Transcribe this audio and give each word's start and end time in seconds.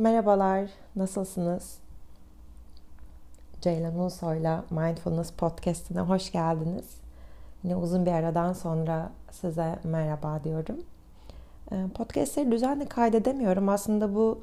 Merhabalar, 0.00 0.70
nasılsınız? 0.96 1.78
Ceylan 3.60 3.98
Ulusoy'la 3.98 4.64
Mindfulness 4.70 5.32
Podcast'ine 5.32 6.00
hoş 6.00 6.32
geldiniz. 6.32 6.84
Yine 7.64 7.76
uzun 7.76 8.06
bir 8.06 8.12
aradan 8.12 8.52
sonra 8.52 9.10
size 9.30 9.78
merhaba 9.84 10.44
diyorum. 10.44 10.76
Ee, 11.72 11.76
podcast'leri 11.94 12.52
düzenli 12.52 12.88
kaydedemiyorum. 12.88 13.68
Aslında 13.68 14.14
bu 14.14 14.40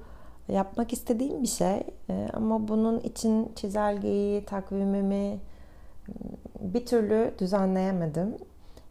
yapmak 0.47 0.93
istediğim 0.93 1.43
bir 1.43 1.47
şey. 1.47 1.83
Ee, 2.09 2.29
ama 2.33 2.67
bunun 2.67 2.99
için 2.99 3.51
çizelgeyi, 3.55 4.45
takvimimi 4.45 5.39
bir 6.59 6.85
türlü 6.85 7.33
düzenleyemedim. 7.39 8.35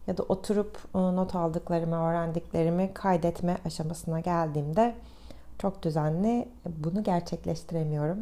Ya 0.07 0.17
da 0.17 0.23
oturup 0.23 0.77
e, 0.95 0.97
not 0.97 1.35
aldıklarımı, 1.35 1.95
öğrendiklerimi 1.95 2.93
kaydetme 2.93 3.57
aşamasına 3.65 4.19
geldiğimde 4.19 4.95
çok 5.59 5.83
düzenli 5.83 6.47
bunu 6.65 7.03
gerçekleştiremiyorum. 7.03 8.17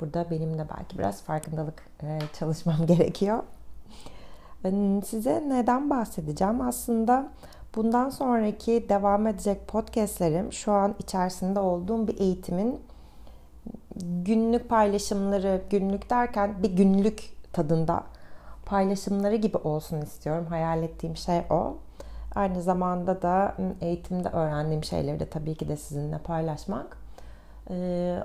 Burada 0.00 0.26
benim 0.30 0.58
de 0.58 0.66
belki 0.78 0.98
biraz 0.98 1.22
farkındalık 1.22 1.86
e, 2.02 2.18
çalışmam 2.38 2.86
gerekiyor. 2.86 3.42
Size 5.04 5.44
neden 5.48 5.90
bahsedeceğim? 5.90 6.60
Aslında 6.60 7.28
bundan 7.76 8.10
sonraki 8.10 8.88
devam 8.88 9.26
edecek 9.26 9.68
podcastlerim 9.68 10.52
şu 10.52 10.72
an 10.72 10.94
içerisinde 10.98 11.60
olduğum 11.60 12.08
bir 12.08 12.20
eğitimin 12.20 12.80
günlük 14.02 14.68
paylaşımları, 14.68 15.62
günlük 15.70 16.10
derken 16.10 16.62
bir 16.62 16.76
günlük 16.76 17.22
tadında 17.52 18.02
paylaşımları 18.66 19.36
gibi 19.36 19.56
olsun 19.56 20.00
istiyorum. 20.00 20.46
Hayal 20.48 20.82
ettiğim 20.82 21.16
şey 21.16 21.40
o. 21.50 21.76
Aynı 22.34 22.62
zamanda 22.62 23.22
da 23.22 23.54
eğitimde 23.80 24.28
öğrendiğim 24.28 24.84
şeyleri 24.84 25.20
de 25.20 25.26
tabii 25.26 25.54
ki 25.54 25.68
de 25.68 25.76
sizinle 25.76 26.18
paylaşmak. 26.18 26.96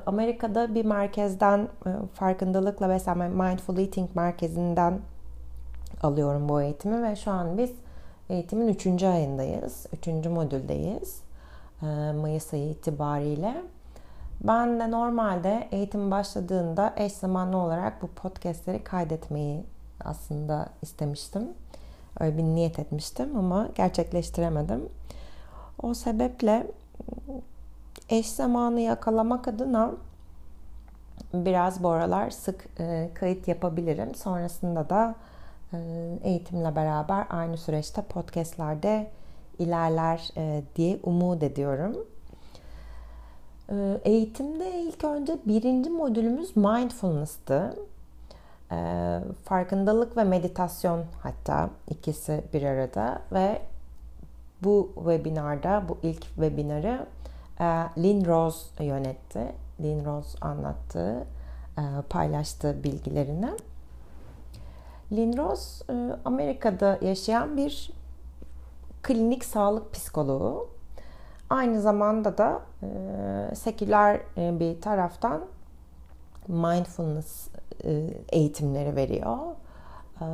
Amerika'da 0.05 0.75
bir 0.75 0.86
merkezden 0.86 1.67
farkındalıkla 2.13 2.89
beslenme 2.89 3.30
Mindful 3.30 3.78
Eating 3.78 4.09
merkezinden 4.16 5.00
alıyorum 6.03 6.50
bu 6.50 6.61
eğitimi 6.61 7.03
ve 7.03 7.16
şu 7.16 7.31
an 7.31 7.58
biz 7.58 7.72
eğitimin 8.30 8.67
3. 8.67 9.03
ayındayız. 9.03 9.85
3. 10.08 10.08
modüldeyiz. 10.25 11.22
Mayıs 12.22 12.53
ayı 12.53 12.69
itibariyle. 12.69 13.61
Ben 14.41 14.80
de 14.80 14.91
normalde 14.91 15.67
eğitim 15.72 16.11
başladığında 16.11 16.94
eş 16.97 17.13
zamanlı 17.13 17.58
olarak 17.58 18.02
bu 18.02 18.08
podcastleri 18.08 18.83
kaydetmeyi 18.83 19.63
aslında 20.05 20.69
istemiştim. 20.81 21.47
Öyle 22.19 22.37
bir 22.37 22.43
niyet 22.43 22.79
etmiştim 22.79 23.37
ama 23.37 23.69
gerçekleştiremedim. 23.75 24.89
O 25.81 25.93
sebeple 25.93 26.67
eş 28.09 28.31
zamanı 28.31 28.79
yakalamak 28.79 29.47
adına 29.47 29.91
biraz 31.33 31.83
bu 31.83 31.89
aralar 31.89 32.29
sık 32.29 32.67
e, 32.79 33.09
kayıt 33.13 33.47
yapabilirim. 33.47 34.15
Sonrasında 34.15 34.89
da 34.89 35.15
e, 35.73 35.77
eğitimle 36.23 36.75
beraber 36.75 37.25
aynı 37.29 37.57
süreçte 37.57 38.01
podcastlerde 38.01 39.07
ilerler 39.59 40.29
e, 40.38 40.63
diye 40.75 40.99
umut 41.03 41.43
ediyorum. 41.43 41.97
Eğitimde 44.03 44.81
ilk 44.81 45.03
önce 45.03 45.38
birinci 45.45 45.89
modülümüz 45.89 46.55
mindfulness'tı. 46.55 47.75
E, 48.71 49.19
farkındalık 49.43 50.17
ve 50.17 50.23
meditasyon 50.23 51.03
hatta 51.23 51.69
ikisi 51.89 52.43
bir 52.53 52.63
arada 52.63 53.21
ve 53.31 53.61
bu 54.63 54.91
webinarda 54.95 55.83
bu 55.89 55.97
ilk 56.03 56.21
webinarı 56.21 57.05
e, 57.59 57.63
Lynn 57.97 58.25
Rose 58.25 58.83
yönetti. 58.83 59.51
Lynn 59.81 60.05
Rose 60.05 60.38
anlattı, 60.41 61.25
e, 61.77 61.81
paylaştı 62.09 62.83
bilgilerini. 62.83 63.50
Lynn 65.11 65.38
Rose 65.38 65.94
e, 65.94 65.95
Amerika'da 66.25 67.00
yaşayan 67.01 67.57
bir 67.57 67.91
klinik 69.03 69.45
sağlık 69.45 69.94
psikoloğu. 69.94 70.69
Aynı 71.50 71.81
zamanda 71.81 72.38
da 72.38 72.61
e, 72.83 73.56
seküler 73.56 74.22
bir 74.38 74.81
taraftan 74.81 75.41
mindfulness 76.47 77.47
eğitimleri 78.29 78.95
veriyor. 78.95 79.38
E, 80.21 80.25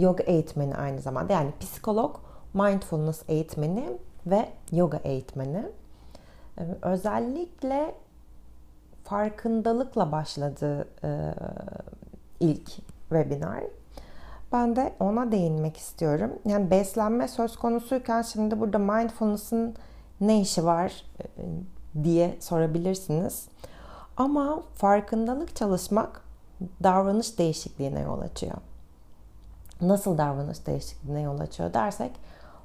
yoga 0.00 0.22
eğitmeni 0.22 0.76
aynı 0.76 1.00
zamanda. 1.00 1.32
Yani 1.32 1.52
psikolog, 1.60 2.16
mindfulness 2.54 3.22
eğitmeni 3.28 3.98
ve 4.26 4.48
yoga 4.72 4.96
eğitmeni. 5.04 5.66
E, 6.58 6.62
özellikle 6.82 7.94
farkındalıkla 9.04 10.12
başladı 10.12 10.88
ilk 12.40 12.70
webinar. 13.08 13.64
Ben 14.52 14.76
de 14.76 14.92
ona 15.00 15.32
değinmek 15.32 15.76
istiyorum. 15.76 16.30
Yani 16.44 16.70
beslenme 16.70 17.28
söz 17.28 17.56
konusuyken 17.56 18.22
şimdi 18.22 18.60
burada 18.60 18.78
mindfulness'ın 18.78 19.76
ne 20.20 20.40
işi 20.40 20.64
var 20.64 21.04
diye 22.04 22.36
sorabilirsiniz. 22.40 23.48
Ama 24.16 24.62
farkındalık 24.74 25.56
çalışmak 25.56 26.22
davranış 26.82 27.38
değişikliğine 27.38 28.00
yol 28.00 28.20
açıyor. 28.20 28.56
Nasıl 29.80 30.18
davranış 30.18 30.66
değişikliğine 30.66 31.20
yol 31.20 31.38
açıyor 31.38 31.74
dersek 31.74 32.12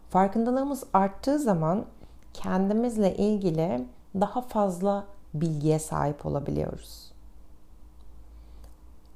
farkındalığımız 0.10 0.84
arttığı 0.94 1.40
zaman 1.40 1.86
kendimizle 2.34 3.16
ilgili 3.16 3.86
daha 4.16 4.42
fazla 4.42 5.06
bilgiye 5.34 5.80
sahip 5.80 6.26
olabiliyoruz. 6.26 7.12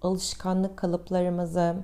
Alışkanlık 0.02 0.78
kalıplarımızı 0.78 1.75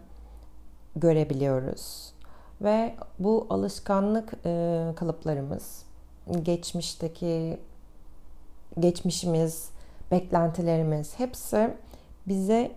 görebiliyoruz. 0.96 2.14
Ve 2.62 2.96
bu 3.20 3.48
alışkanlık 3.50 4.34
e, 4.46 4.84
kalıplarımız 4.96 5.84
geçmişteki 6.44 7.60
geçmişimiz, 8.80 9.70
beklentilerimiz 10.12 11.20
hepsi 11.20 11.74
bize 12.28 12.72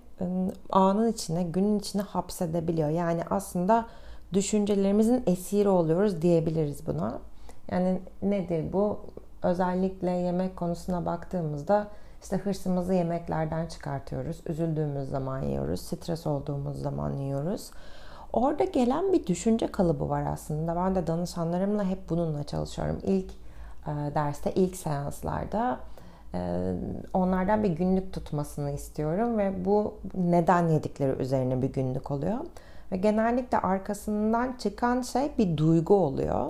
anın 0.71 1.13
içine, 1.13 1.43
günün 1.43 1.79
içine 1.79 2.03
hapsedebiliyor. 2.03 2.89
Yani 2.89 3.23
aslında 3.31 3.87
düşüncelerimizin 4.33 5.23
esiri 5.27 5.69
oluyoruz 5.69 6.23
diyebiliriz 6.23 6.87
buna. 6.87 7.19
Yani 7.71 8.01
nedir 8.23 8.73
bu? 8.73 9.01
Özellikle 9.43 10.11
yemek 10.11 10.57
konusuna 10.57 11.07
baktığımızda 11.07 11.89
işte 12.23 12.37
hırsımızı 12.37 12.95
yemeklerden 12.95 13.67
çıkartıyoruz. 13.67 14.41
Üzüldüğümüz 14.47 15.09
zaman 15.09 15.43
yiyoruz. 15.43 15.81
Stres 15.81 16.27
olduğumuz 16.27 16.83
zaman 16.83 17.13
yiyoruz. 17.13 17.71
Orada 18.33 18.65
gelen 18.65 19.13
bir 19.13 19.27
düşünce 19.27 19.67
kalıbı 19.67 20.09
var 20.09 20.27
aslında. 20.33 20.77
Ben 20.77 20.95
de 20.95 21.07
danışanlarımla 21.07 21.85
hep 21.85 22.11
bununla 22.11 22.45
çalışıyorum. 22.45 22.99
İlk 23.03 23.31
e, 23.87 24.15
derste, 24.15 24.53
ilk 24.55 24.77
seanslarda 24.77 25.79
onlardan 27.15 27.63
bir 27.63 27.69
günlük 27.69 28.13
tutmasını 28.13 28.71
istiyorum 28.71 29.39
ve 29.39 29.65
bu 29.65 29.95
neden 30.15 30.69
yedikleri 30.69 31.23
üzerine 31.23 31.63
bir 31.63 31.73
günlük 31.73 32.11
oluyor. 32.11 32.39
Ve 32.93 32.97
genellikle 32.97 33.59
arkasından 33.59 34.57
çıkan 34.59 35.03
şey 35.03 35.31
bir 35.39 35.57
duygu 35.57 35.95
oluyor. 35.95 36.47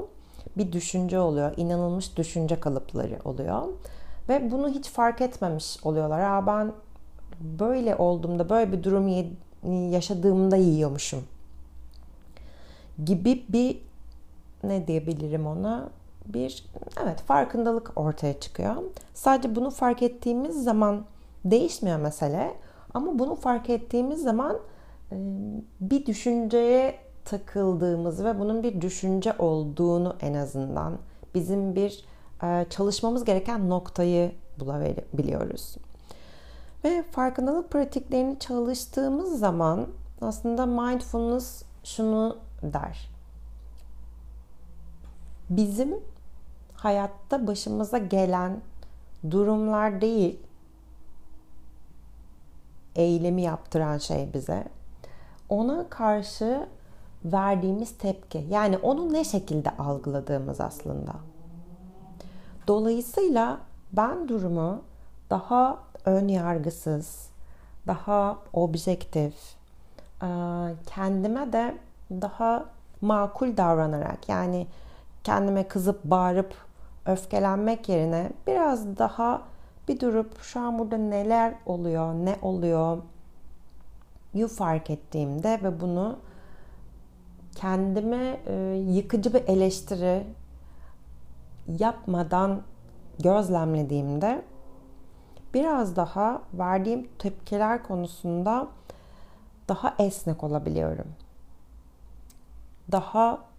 Bir 0.57 0.73
düşünce 0.73 1.19
oluyor. 1.19 1.53
inanılmış 1.57 2.17
düşünce 2.17 2.61
kalıpları 2.61 3.19
oluyor. 3.25 3.63
Ve 4.29 4.51
bunu 4.51 4.69
hiç 4.69 4.89
fark 4.89 5.21
etmemiş 5.21 5.79
oluyorlar. 5.85 6.21
Aa 6.21 6.47
ben 6.47 6.73
böyle 7.41 7.97
olduğumda, 7.97 8.49
böyle 8.49 8.73
bir 8.73 8.83
durum 8.83 9.09
yaşadığımda 9.91 10.57
yiyormuşum 10.57 11.25
gibi 13.05 13.45
bir 13.49 13.79
ne 14.65 14.87
diyebilirim 14.87 15.47
ona 15.47 15.89
bir 16.27 16.65
evet 17.05 17.21
farkındalık 17.21 17.93
ortaya 17.97 18.41
çıkıyor. 18.41 18.77
Sadece 19.15 19.57
bunu 19.57 19.71
fark 19.71 20.03
ettiğimiz 20.03 20.65
zaman 20.65 21.05
değişmiyor 21.45 21.99
mesele 21.99 22.55
ama 22.95 23.19
bunu 23.19 23.35
fark 23.35 23.71
ettiğimiz 23.71 24.23
zaman 24.23 24.57
e, 25.13 25.17
bir 25.81 26.07
düşünceye 26.07 26.99
takıldığımız 27.25 28.25
ve 28.25 28.39
bunun 28.39 28.63
bir 28.63 28.81
düşünce 28.81 29.35
olduğunu 29.39 30.17
en 30.21 30.35
azından 30.35 30.99
bizim 31.35 31.75
bir 31.75 32.05
e, 32.43 32.67
çalışmamız 32.71 33.25
gereken 33.25 33.69
noktayı 33.71 34.33
bulabiliyoruz. 34.61 35.77
Ve 36.85 37.03
farkındalık 37.11 37.71
pratiklerini 37.71 38.39
çalıştığımız 38.39 39.39
zaman 39.39 39.87
aslında 40.21 40.67
mindfulness 40.67 41.63
şunu 41.85 42.37
der. 42.63 43.10
Bizim 45.51 46.01
hayatta 46.75 47.47
başımıza 47.47 47.99
gelen 47.99 48.61
durumlar 49.31 50.01
değil 50.01 50.41
eylemi 52.97 53.43
yaptıran 53.43 53.99
şey 53.99 54.29
bize. 54.35 54.65
Ona 55.49 55.89
karşı 55.89 56.67
verdiğimiz 57.25 57.99
tepki. 57.99 58.47
Yani 58.51 58.79
onu 58.79 59.13
ne 59.13 59.25
şekilde 59.25 59.71
algıladığımız 59.71 60.61
aslında. 60.61 61.13
Dolayısıyla 62.69 63.59
ben 63.93 64.29
durumu 64.29 64.83
daha 65.31 65.79
ön 66.05 66.29
yargısız, 66.29 67.29
daha 67.87 68.39
objektif, 68.53 69.35
kendime 70.87 71.53
de 71.53 71.79
daha 72.11 72.65
makul 73.01 73.57
davranarak 73.57 74.29
yani 74.29 74.67
kendime 75.25 75.69
kızıp 75.69 76.05
bağırıp 76.05 76.55
öfkelenmek 77.07 77.89
yerine 77.89 78.31
biraz 78.47 78.97
daha 78.99 79.43
bir 79.89 80.01
durup 80.01 80.41
şu 80.43 80.61
an 80.61 80.79
burada 80.79 80.97
neler 80.97 81.55
oluyor, 81.67 82.15
ne 82.15 82.37
oluyor 82.43 82.99
yu 84.35 84.49
fark 84.49 84.91
ettiğimde 84.91 85.61
ve 85.63 85.81
bunu 85.81 86.19
kendime 87.55 88.41
e, 88.47 88.85
yıkıcı 88.89 89.35
bir 89.35 89.49
eleştiri 89.49 90.27
yapmadan 91.79 92.63
gözlemlediğimde 93.19 94.43
biraz 95.55 95.97
daha 95.97 96.43
verdiğim 96.55 97.09
tepkiler 97.19 97.83
konusunda 97.83 98.69
daha 99.69 99.95
esnek 99.99 100.45
olabiliyorum. 100.45 101.07
Daha 102.93 103.50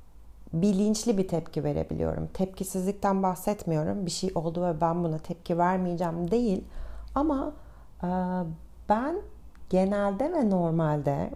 bilinçli 0.53 1.17
bir 1.17 1.27
tepki 1.27 1.63
verebiliyorum. 1.63 2.27
Tepkisizlikten 2.27 3.23
bahsetmiyorum. 3.23 4.05
Bir 4.05 4.11
şey 4.11 4.31
oldu 4.35 4.63
ve 4.63 4.81
ben 4.81 5.03
buna 5.03 5.17
tepki 5.17 5.57
vermeyeceğim 5.57 6.31
değil. 6.31 6.63
Ama 7.15 7.53
e, 8.03 8.09
ben 8.89 9.21
genelde 9.69 10.31
ve 10.31 10.49
normalde 10.49 11.29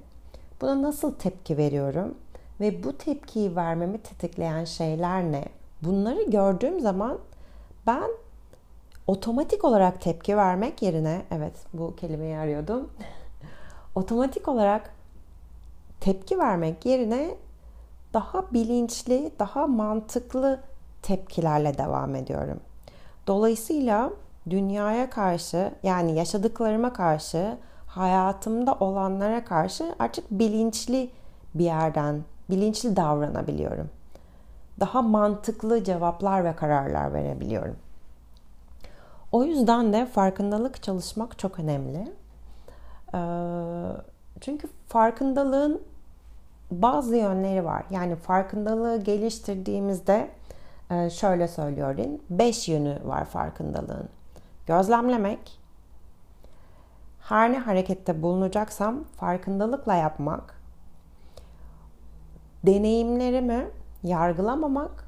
buna 0.61 0.81
nasıl 0.81 1.13
tepki 1.15 1.57
veriyorum 1.57 2.15
ve 2.59 2.83
bu 2.83 2.97
tepkiyi 2.97 3.55
vermemi 3.55 3.97
tetikleyen 3.97 4.65
şeyler 4.65 5.23
ne? 5.23 5.45
Bunları 5.81 6.23
gördüğüm 6.23 6.79
zaman 6.79 7.17
ben 7.87 8.09
otomatik 9.07 9.65
olarak 9.65 10.01
tepki 10.01 10.37
vermek 10.37 10.81
yerine 10.81 11.21
evet 11.31 11.53
bu 11.73 11.95
kelimeyi 11.95 12.37
arıyordum. 12.37 12.89
otomatik 13.95 14.47
olarak 14.47 14.93
tepki 15.99 16.39
vermek 16.39 16.85
yerine 16.85 17.35
daha 18.15 18.53
bilinçli, 18.53 19.31
daha 19.39 19.67
mantıklı 19.67 20.59
tepkilerle 21.01 21.77
devam 21.77 22.15
ediyorum. 22.15 22.59
Dolayısıyla 23.27 24.11
dünyaya 24.49 25.09
karşı 25.09 25.71
yani 25.83 26.15
yaşadıklarıma 26.15 26.93
karşı 26.93 27.57
hayatımda 27.87 28.73
olanlara 28.73 29.45
karşı 29.45 29.95
artık 29.99 30.31
bilinçli 30.31 31.09
bir 31.55 31.65
yerden, 31.65 32.23
bilinçli 32.49 32.95
davranabiliyorum. 32.95 33.89
Daha 34.79 35.01
mantıklı 35.01 35.83
cevaplar 35.83 36.43
ve 36.43 36.55
kararlar 36.55 37.13
verebiliyorum. 37.13 37.75
O 39.31 39.43
yüzden 39.43 39.93
de 39.93 40.05
farkındalık 40.05 40.83
çalışmak 40.83 41.39
çok 41.39 41.59
önemli. 41.59 42.13
Çünkü 44.41 44.67
farkındalığın 44.87 45.81
bazı 46.71 47.15
yönleri 47.15 47.65
var. 47.65 47.83
Yani 47.89 48.15
farkındalığı 48.15 49.03
geliştirdiğimizde 49.03 50.31
şöyle 51.11 51.47
söylüyorum. 51.47 52.21
Beş 52.29 52.69
yönü 52.69 52.99
var 53.05 53.25
farkındalığın. 53.25 54.09
Gözlemlemek, 54.67 55.59
her 57.21 57.51
ne 57.51 57.59
harekette 57.59 58.21
bulunacaksam 58.21 59.03
farkındalıkla 59.03 59.95
yapmak, 59.95 60.61
deneyimlerimi 62.65 63.67
yargılamamak, 64.03 65.05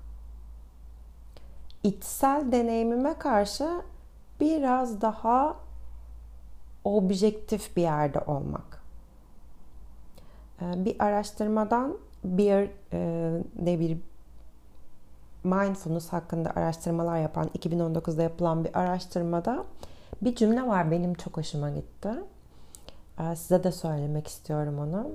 içsel 1.84 2.52
deneyimime 2.52 3.14
karşı 3.14 3.82
biraz 4.40 5.02
daha 5.02 5.56
objektif 6.84 7.78
bir 7.78 7.82
yerde 7.82 8.20
olmak. 8.20 8.77
Ee, 10.62 10.86
bir 10.86 10.96
araştırmadan 11.00 11.98
bir 12.24 12.70
ne 13.64 13.80
bir 13.80 13.98
mindfulness 15.44 16.10
hakkında 16.14 16.50
araştırmalar 16.56 17.18
yapan 17.18 17.48
2019'da 17.48 18.24
yapılan 18.24 18.66
bir 18.66 18.80
araştırmada 18.80 19.64
bir 20.22 20.36
cümle 20.36 20.68
var 20.68 20.92
benim 20.92 21.14
çok 21.14 21.38
hoşuma 21.38 21.70
gitti. 21.70 22.10
Ee, 23.20 23.36
size 23.36 23.64
de 23.64 23.72
söylemek 23.72 24.28
istiyorum 24.28 24.80
onu. 24.80 25.10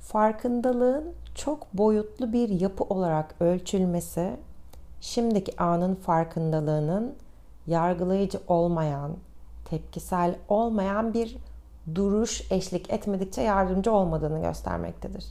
Farkındalığın 0.00 1.12
çok 1.34 1.72
boyutlu 1.74 2.32
bir 2.32 2.48
yapı 2.48 2.84
olarak 2.84 3.34
ölçülmesi, 3.40 4.36
şimdiki 5.00 5.62
anın 5.62 5.94
farkındalığının 5.94 7.14
yargılayıcı 7.66 8.40
olmayan, 8.48 9.12
tepkisel 9.64 10.34
olmayan 10.48 11.14
bir 11.14 11.36
duruş 11.94 12.52
eşlik 12.52 12.92
etmedikçe 12.92 13.42
yardımcı 13.42 13.92
olmadığını 13.92 14.42
göstermektedir. 14.42 15.24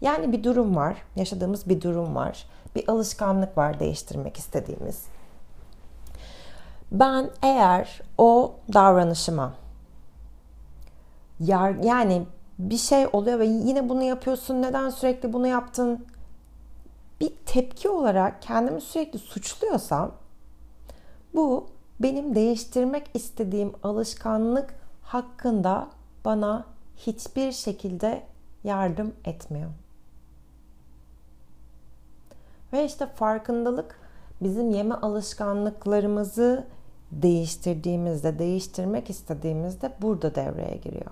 Yani 0.00 0.32
bir 0.32 0.44
durum 0.44 0.76
var, 0.76 0.96
yaşadığımız 1.16 1.68
bir 1.68 1.80
durum 1.80 2.14
var, 2.14 2.46
bir 2.74 2.88
alışkanlık 2.88 3.58
var 3.58 3.80
değiştirmek 3.80 4.36
istediğimiz 4.36 5.04
ben 6.92 7.30
eğer 7.42 8.00
o 8.18 8.54
davranışıma 8.74 9.54
yani 11.40 12.26
bir 12.58 12.76
şey 12.76 13.06
oluyor 13.12 13.38
ve 13.38 13.46
yine 13.46 13.88
bunu 13.88 14.02
yapıyorsun 14.02 14.62
neden 14.62 14.90
sürekli 14.90 15.32
bunu 15.32 15.46
yaptın 15.46 16.06
bir 17.20 17.32
tepki 17.46 17.88
olarak 17.88 18.42
kendimi 18.42 18.80
sürekli 18.80 19.18
suçluyorsam 19.18 20.12
bu 21.34 21.66
benim 22.00 22.34
değiştirmek 22.34 23.10
istediğim 23.14 23.72
alışkanlık 23.82 24.74
hakkında 25.06 25.88
bana 26.24 26.64
hiçbir 26.96 27.52
şekilde 27.52 28.22
yardım 28.64 29.14
etmiyor. 29.24 29.70
Ve 32.72 32.84
işte 32.84 33.06
farkındalık 33.06 34.00
bizim 34.40 34.70
yeme 34.70 34.94
alışkanlıklarımızı 34.94 36.66
değiştirdiğimizde, 37.12 38.38
değiştirmek 38.38 39.10
istediğimizde 39.10 39.92
burada 40.02 40.34
devreye 40.34 40.76
giriyor. 40.76 41.10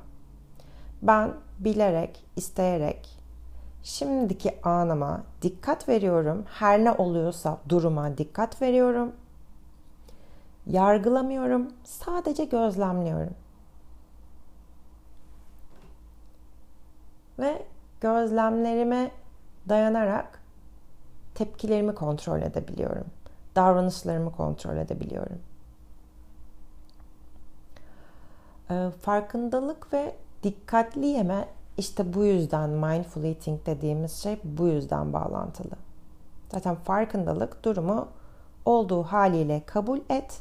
Ben 1.02 1.32
bilerek, 1.58 2.24
isteyerek 2.36 3.18
şimdiki 3.82 4.60
anıma 4.62 5.22
dikkat 5.42 5.88
veriyorum. 5.88 6.44
Her 6.48 6.84
ne 6.84 6.92
oluyorsa 6.92 7.58
duruma 7.68 8.18
dikkat 8.18 8.62
veriyorum. 8.62 9.12
Yargılamıyorum, 10.66 11.68
sadece 11.84 12.44
gözlemliyorum. 12.44 13.34
Ve 17.38 17.62
gözlemlerime 18.00 19.10
dayanarak 19.68 20.40
tepkilerimi 21.34 21.94
kontrol 21.94 22.42
edebiliyorum. 22.42 23.06
Davranışlarımı 23.56 24.32
kontrol 24.32 24.76
edebiliyorum. 24.76 25.38
Ee, 28.70 28.90
farkındalık 29.02 29.92
ve 29.92 30.16
dikkatli 30.42 31.06
yeme 31.06 31.48
işte 31.78 32.14
bu 32.14 32.24
yüzden 32.24 32.70
mindful 32.70 33.24
eating 33.24 33.66
dediğimiz 33.66 34.12
şey 34.12 34.38
bu 34.44 34.68
yüzden 34.68 35.12
bağlantılı. 35.12 35.74
Zaten 36.52 36.74
farkındalık 36.74 37.64
durumu 37.64 38.08
olduğu 38.64 39.02
haliyle 39.02 39.62
kabul 39.66 40.00
et 40.08 40.40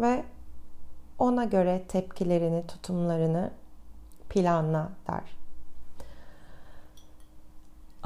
ve 0.00 0.24
ona 1.18 1.44
göre 1.44 1.82
tepkilerini, 1.88 2.66
tutumlarını 2.66 3.50
planla 4.32 4.88
der. 5.08 5.42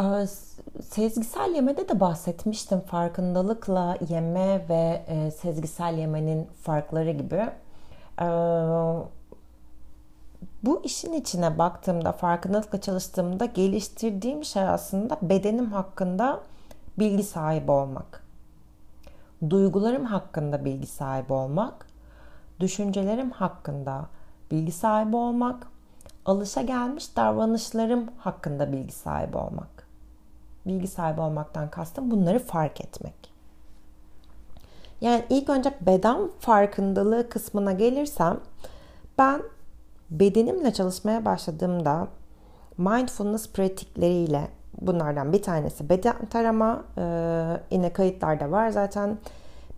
Ee, 0.01 0.27
sezgisel 0.83 1.55
yemede 1.55 1.89
de 1.89 2.01
bahsetmiştim 2.01 2.81
farkındalıkla 2.81 3.97
yeme 4.09 4.69
ve 4.69 5.05
e, 5.07 5.31
sezgisel 5.31 5.99
yemenin 5.99 6.49
farkları 6.63 7.11
gibi. 7.11 7.51
Ee, 8.21 8.27
bu 10.63 10.81
işin 10.85 11.13
içine 11.13 11.59
baktığımda, 11.59 12.13
farkındalıkla 12.13 12.81
çalıştığımda 12.81 13.45
geliştirdiğim 13.45 14.45
şey 14.45 14.63
aslında 14.63 15.19
bedenim 15.23 15.73
hakkında 15.73 16.41
bilgi 16.99 17.23
sahibi 17.23 17.71
olmak. 17.71 18.27
Duygularım 19.51 20.05
hakkında 20.05 20.65
bilgi 20.65 20.87
sahibi 20.87 21.33
olmak. 21.33 21.87
Düşüncelerim 22.61 23.31
hakkında 23.31 24.07
bilgi 24.51 24.73
sahibi 24.73 25.17
olmak. 25.17 25.67
Alışa 26.27 26.63
gelmiş 26.63 27.17
davranışlarım 27.17 28.07
hakkında 28.19 28.73
bilgi 28.73 28.93
sahibi 28.93 29.37
olmak. 29.37 29.87
Bilgi 30.67 30.89
sahibi 30.89 31.21
olmaktan 31.21 31.71
kastım 31.71 32.11
bunları 32.11 32.39
fark 32.39 32.81
etmek. 32.81 33.15
Yani 35.01 35.25
ilk 35.31 35.49
önce 35.49 35.75
beden 35.81 36.31
farkındalığı 36.41 37.29
kısmına 37.29 37.73
gelirsem 37.73 38.41
ben 39.19 39.43
bedenimle 40.11 40.73
çalışmaya 40.73 41.25
başladığımda 41.25 42.09
mindfulness 42.79 43.53
pratikleriyle 43.53 44.49
bunlardan 44.81 45.33
bir 45.33 45.43
tanesi 45.43 45.89
beden 45.89 46.27
tarama. 46.27 46.85
Ee, 46.99 47.61
yine 47.71 47.93
kayıtlarda 47.93 48.51
var 48.51 48.71
zaten. 48.71 49.19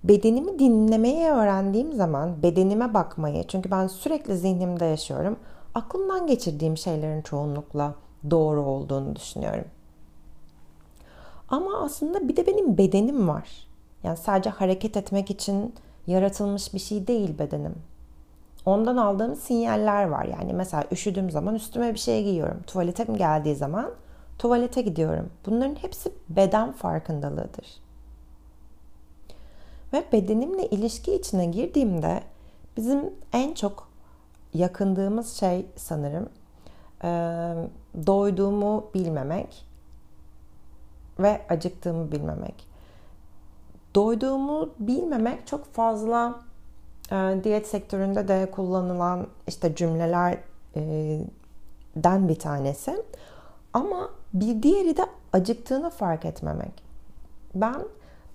bedenimi 0.04 0.58
dinlemeyi 0.58 1.28
öğrendiğim 1.28 1.92
zaman 1.92 2.42
bedenime 2.42 2.94
bakmayı 2.94 3.46
çünkü 3.46 3.70
ben 3.70 3.86
sürekli 3.86 4.36
zihnimde 4.36 4.84
yaşıyorum. 4.84 5.36
Aklımdan 5.78 6.26
geçirdiğim 6.26 6.76
şeylerin 6.76 7.22
çoğunlukla 7.22 7.94
doğru 8.30 8.62
olduğunu 8.62 9.16
düşünüyorum. 9.16 9.64
Ama 11.48 11.80
aslında 11.84 12.28
bir 12.28 12.36
de 12.36 12.46
benim 12.46 12.78
bedenim 12.78 13.28
var. 13.28 13.68
Yani 14.02 14.16
sadece 14.16 14.50
hareket 14.50 14.96
etmek 14.96 15.30
için 15.30 15.74
yaratılmış 16.06 16.74
bir 16.74 16.78
şey 16.78 17.06
değil 17.06 17.38
bedenim. 17.38 17.74
Ondan 18.66 18.96
aldığım 18.96 19.36
sinyaller 19.36 20.04
var. 20.04 20.24
Yani 20.24 20.52
mesela 20.52 20.84
üşüdüğüm 20.92 21.30
zaman 21.30 21.54
üstüme 21.54 21.94
bir 21.94 21.98
şey 21.98 22.24
giyiyorum. 22.24 22.62
Tuvaletim 22.66 23.16
geldiği 23.16 23.56
zaman 23.56 23.90
tuvalete 24.38 24.82
gidiyorum. 24.82 25.30
Bunların 25.46 25.74
hepsi 25.74 26.12
beden 26.28 26.72
farkındalığıdır. 26.72 27.66
Ve 29.92 30.04
bedenimle 30.12 30.66
ilişki 30.66 31.14
içine 31.14 31.46
girdiğimde 31.46 32.22
bizim 32.76 33.14
en 33.32 33.54
çok 33.54 33.87
yakındığımız 34.54 35.32
şey 35.32 35.66
sanırım 35.76 36.28
doyduğumu 38.06 38.90
bilmemek 38.94 39.64
ve 41.18 41.40
acıktığımı 41.48 42.12
bilmemek. 42.12 42.68
Doyduğumu 43.94 44.70
bilmemek 44.78 45.46
çok 45.46 45.64
fazla 45.64 46.40
diyet 47.44 47.66
sektöründe 47.66 48.28
de 48.28 48.50
kullanılan 48.50 49.26
işte 49.46 49.74
cümlelerden 49.74 50.38
bir 52.28 52.38
tanesi. 52.38 53.02
Ama 53.72 54.10
bir 54.34 54.62
diğeri 54.62 54.96
de 54.96 55.06
acıktığını 55.32 55.90
fark 55.90 56.24
etmemek. 56.24 56.82
Ben 57.54 57.82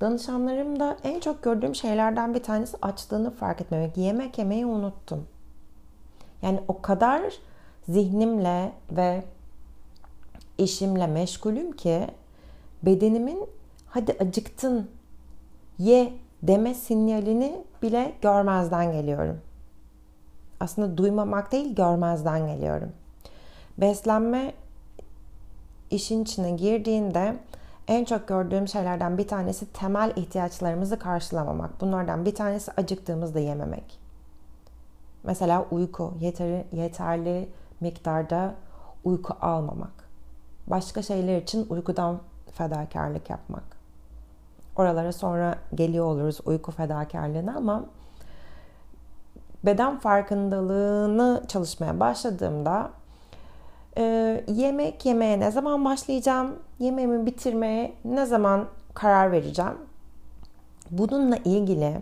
danışanlarımda 0.01 0.97
en 1.03 1.19
çok 1.19 1.43
gördüğüm 1.43 1.75
şeylerden 1.75 2.33
bir 2.33 2.43
tanesi 2.43 2.77
açlığını 2.81 3.31
fark 3.31 3.61
etmemek. 3.61 3.97
Yemek 3.97 4.37
yemeyi 4.37 4.65
unuttum. 4.65 5.27
Yani 6.43 6.59
o 6.67 6.81
kadar 6.81 7.33
zihnimle 7.89 8.71
ve 8.91 9.23
işimle 10.57 11.07
meşgulüm 11.07 11.71
ki 11.71 12.07
bedenimin 12.83 13.47
hadi 13.87 14.15
acıktın 14.19 14.89
ye 15.79 16.13
deme 16.43 16.73
sinyalini 16.73 17.63
bile 17.81 18.13
görmezden 18.21 18.91
geliyorum. 18.91 19.41
Aslında 20.59 20.97
duymamak 20.97 21.51
değil 21.51 21.75
görmezden 21.75 22.47
geliyorum. 22.47 22.91
Beslenme 23.77 24.53
işin 25.91 26.23
içine 26.23 26.51
girdiğinde 26.51 27.35
en 27.87 28.05
çok 28.05 28.27
gördüğüm 28.27 28.67
şeylerden 28.67 29.17
bir 29.17 29.27
tanesi 29.27 29.73
temel 29.73 30.13
ihtiyaçlarımızı 30.15 30.99
karşılamamak. 30.99 31.81
Bunlardan 31.81 32.25
bir 32.25 32.35
tanesi 32.35 32.71
acıktığımızda 32.77 33.39
yememek. 33.39 33.99
Mesela 35.23 35.65
uyku, 35.71 36.13
yeterli, 36.19 36.65
yeterli 36.71 37.49
miktarda 37.79 38.55
uyku 39.03 39.33
almamak. 39.41 40.09
Başka 40.67 41.01
şeyler 41.01 41.41
için 41.41 41.67
uykudan 41.69 42.19
fedakarlık 42.51 43.29
yapmak. 43.29 43.63
Oralara 44.75 45.11
sonra 45.11 45.55
geliyor 45.75 46.05
oluruz 46.05 46.39
uyku 46.45 46.71
fedakarlığına 46.71 47.55
ama 47.55 47.85
beden 49.65 49.99
farkındalığını 49.99 51.43
çalışmaya 51.47 51.99
başladığımda 51.99 52.91
e, 53.97 54.03
yemek 54.47 55.05
yemeye 55.05 55.39
ne 55.39 55.51
zaman 55.51 55.85
başlayacağım, 55.85 56.55
yemeğimi 56.79 57.25
bitirmeye 57.25 57.93
ne 58.05 58.25
zaman 58.25 58.65
karar 58.93 59.31
vereceğim. 59.31 59.77
Bununla 60.91 61.37
ilgili 61.37 61.99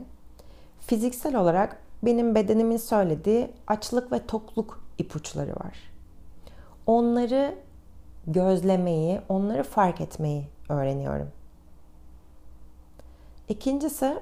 fiziksel 0.79 1.35
olarak 1.35 1.80
benim 2.03 2.35
bedenimin 2.35 2.77
söylediği 2.77 3.51
açlık 3.67 4.11
ve 4.11 4.25
tokluk 4.27 4.83
ipuçları 4.97 5.51
var. 5.51 5.91
Onları 6.85 7.55
gözlemeyi, 8.27 9.21
onları 9.29 9.63
fark 9.63 10.01
etmeyi 10.01 10.47
öğreniyorum. 10.69 11.29
İkincisi 13.49 14.19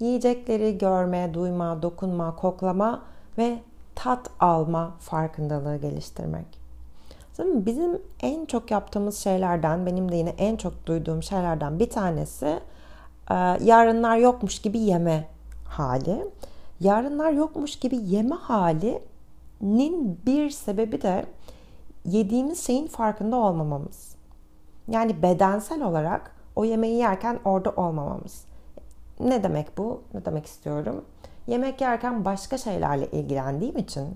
yiyecekleri 0.00 0.78
görme, 0.78 1.34
duyma, 1.34 1.82
dokunma, 1.82 2.36
koklama 2.36 3.02
ve 3.38 3.58
tat 3.94 4.30
alma 4.40 4.94
farkındalığı 5.00 5.76
geliştirmek. 5.76 6.46
Şimdi 7.36 7.66
bizim 7.66 8.02
en 8.20 8.46
çok 8.46 8.70
yaptığımız 8.70 9.18
şeylerden, 9.18 9.86
benim 9.86 10.12
de 10.12 10.16
yine 10.16 10.34
en 10.38 10.56
çok 10.56 10.86
duyduğum 10.86 11.22
şeylerden 11.22 11.78
bir 11.78 11.90
tanesi 11.90 12.60
yarınlar 13.60 14.16
yokmuş 14.16 14.58
gibi 14.58 14.78
yeme 14.78 15.28
hali. 15.64 16.26
Yarınlar 16.82 17.32
yokmuş 17.32 17.76
gibi 17.78 17.96
yeme 17.96 18.34
halinin 18.34 20.20
bir 20.26 20.50
sebebi 20.50 21.02
de 21.02 21.26
yediğimiz 22.04 22.66
şeyin 22.66 22.86
farkında 22.86 23.36
olmamamız. 23.36 24.16
Yani 24.88 25.22
bedensel 25.22 25.82
olarak 25.82 26.36
o 26.56 26.64
yemeği 26.64 26.96
yerken 26.96 27.38
orada 27.44 27.70
olmamamız. 27.70 28.44
Ne 29.20 29.42
demek 29.42 29.78
bu? 29.78 30.02
Ne 30.14 30.24
demek 30.24 30.46
istiyorum? 30.46 31.04
Yemek 31.46 31.80
yerken 31.80 32.24
başka 32.24 32.58
şeylerle 32.58 33.10
ilgilendiğim 33.10 33.76
için 33.76 34.08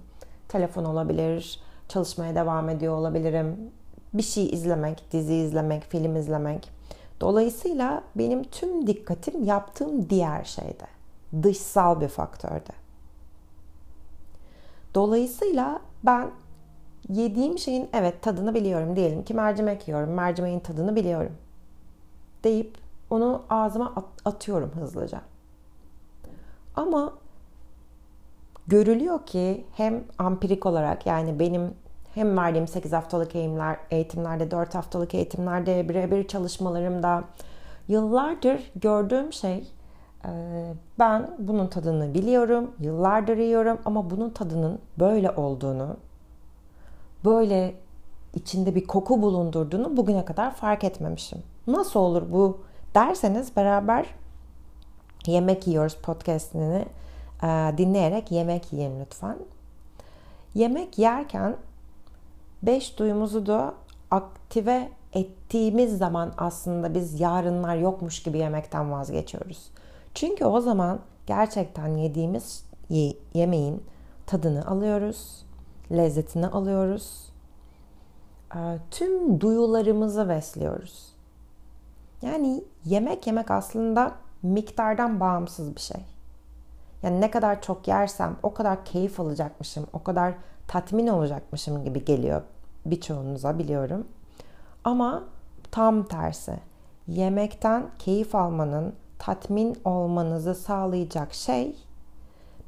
telefon 0.48 0.84
olabilir, 0.84 1.60
çalışmaya 1.88 2.34
devam 2.34 2.68
ediyor 2.68 2.96
olabilirim. 2.96 3.70
Bir 4.14 4.22
şey 4.22 4.46
izlemek, 4.46 5.12
dizi 5.12 5.34
izlemek, 5.34 5.82
film 5.82 6.16
izlemek. 6.16 6.70
Dolayısıyla 7.20 8.02
benim 8.16 8.42
tüm 8.44 8.86
dikkatim 8.86 9.44
yaptığım 9.44 10.10
diğer 10.10 10.44
şeyde. 10.44 10.95
Dışsal 11.42 12.00
bir 12.00 12.08
faktörde. 12.08 12.72
Dolayısıyla 14.94 15.80
ben 16.04 16.30
yediğim 17.08 17.58
şeyin 17.58 17.88
evet 17.92 18.22
tadını 18.22 18.54
biliyorum. 18.54 18.96
Diyelim 18.96 19.24
ki 19.24 19.34
mercimek 19.34 19.88
yiyorum. 19.88 20.10
Mercimeğin 20.10 20.60
tadını 20.60 20.96
biliyorum. 20.96 21.32
Deyip 22.44 22.78
onu 23.10 23.42
ağzıma 23.50 23.94
atıyorum 24.24 24.70
hızlıca. 24.70 25.20
Ama 26.76 27.12
görülüyor 28.66 29.26
ki 29.26 29.64
hem 29.72 30.04
ampirik 30.18 30.66
olarak 30.66 31.06
yani 31.06 31.38
benim 31.38 31.74
hem 32.14 32.36
verdiğim 32.36 32.68
8 32.68 32.92
haftalık 32.92 33.34
eğitimler, 33.34 33.76
eğitimlerde, 33.90 34.50
4 34.50 34.74
haftalık 34.74 35.14
eğitimlerde, 35.14 35.88
birebir 35.88 36.28
çalışmalarımda 36.28 37.24
yıllardır 37.88 38.72
gördüğüm 38.76 39.32
şey 39.32 39.72
ben 40.98 41.30
bunun 41.38 41.66
tadını 41.66 42.14
biliyorum, 42.14 42.70
yıllardır 42.80 43.36
yiyorum 43.36 43.78
ama 43.84 44.10
bunun 44.10 44.30
tadının 44.30 44.78
böyle 44.98 45.30
olduğunu, 45.30 45.96
böyle 47.24 47.74
içinde 48.34 48.74
bir 48.74 48.86
koku 48.86 49.22
bulundurduğunu 49.22 49.96
bugüne 49.96 50.24
kadar 50.24 50.54
fark 50.54 50.84
etmemişim. 50.84 51.42
Nasıl 51.66 52.00
olur 52.00 52.22
bu 52.32 52.58
derseniz 52.94 53.56
beraber 53.56 54.06
yemek 55.26 55.66
yiyoruz 55.66 55.96
podcastini 55.96 56.84
e, 57.42 57.46
dinleyerek 57.78 58.30
yemek 58.30 58.72
yiyin 58.72 59.00
lütfen. 59.00 59.36
Yemek 60.54 60.98
yerken 60.98 61.56
beş 62.62 62.98
duyumuzu 62.98 63.46
da 63.46 63.74
aktive 64.10 64.88
ettiğimiz 65.12 65.98
zaman 65.98 66.32
aslında 66.38 66.94
biz 66.94 67.20
yarınlar 67.20 67.76
yokmuş 67.76 68.22
gibi 68.22 68.38
yemekten 68.38 68.92
vazgeçiyoruz. 68.92 69.70
Çünkü 70.16 70.44
o 70.44 70.60
zaman 70.60 71.00
gerçekten 71.26 71.96
yediğimiz 71.96 72.64
yemeğin 73.34 73.84
tadını 74.26 74.66
alıyoruz, 74.66 75.44
lezzetini 75.92 76.46
alıyoruz. 76.46 77.32
E, 78.54 78.78
tüm 78.90 79.40
duyularımızı 79.40 80.28
besliyoruz. 80.28 81.12
Yani 82.22 82.64
yemek 82.84 83.26
yemek 83.26 83.50
aslında 83.50 84.12
miktardan 84.42 85.20
bağımsız 85.20 85.76
bir 85.76 85.80
şey. 85.80 86.00
Yani 87.02 87.20
ne 87.20 87.30
kadar 87.30 87.62
çok 87.62 87.88
yersem 87.88 88.36
o 88.42 88.54
kadar 88.54 88.84
keyif 88.84 89.20
alacakmışım, 89.20 89.86
o 89.92 90.02
kadar 90.02 90.34
tatmin 90.68 91.06
olacakmışım 91.06 91.84
gibi 91.84 92.04
geliyor 92.04 92.42
birçoğunuza 92.86 93.58
biliyorum. 93.58 94.06
Ama 94.84 95.24
tam 95.70 96.04
tersi. 96.04 96.58
Yemekten 97.06 97.90
keyif 97.98 98.34
almanın, 98.34 98.94
tatmin 99.18 99.76
olmanızı 99.84 100.54
sağlayacak 100.54 101.34
şey 101.34 101.76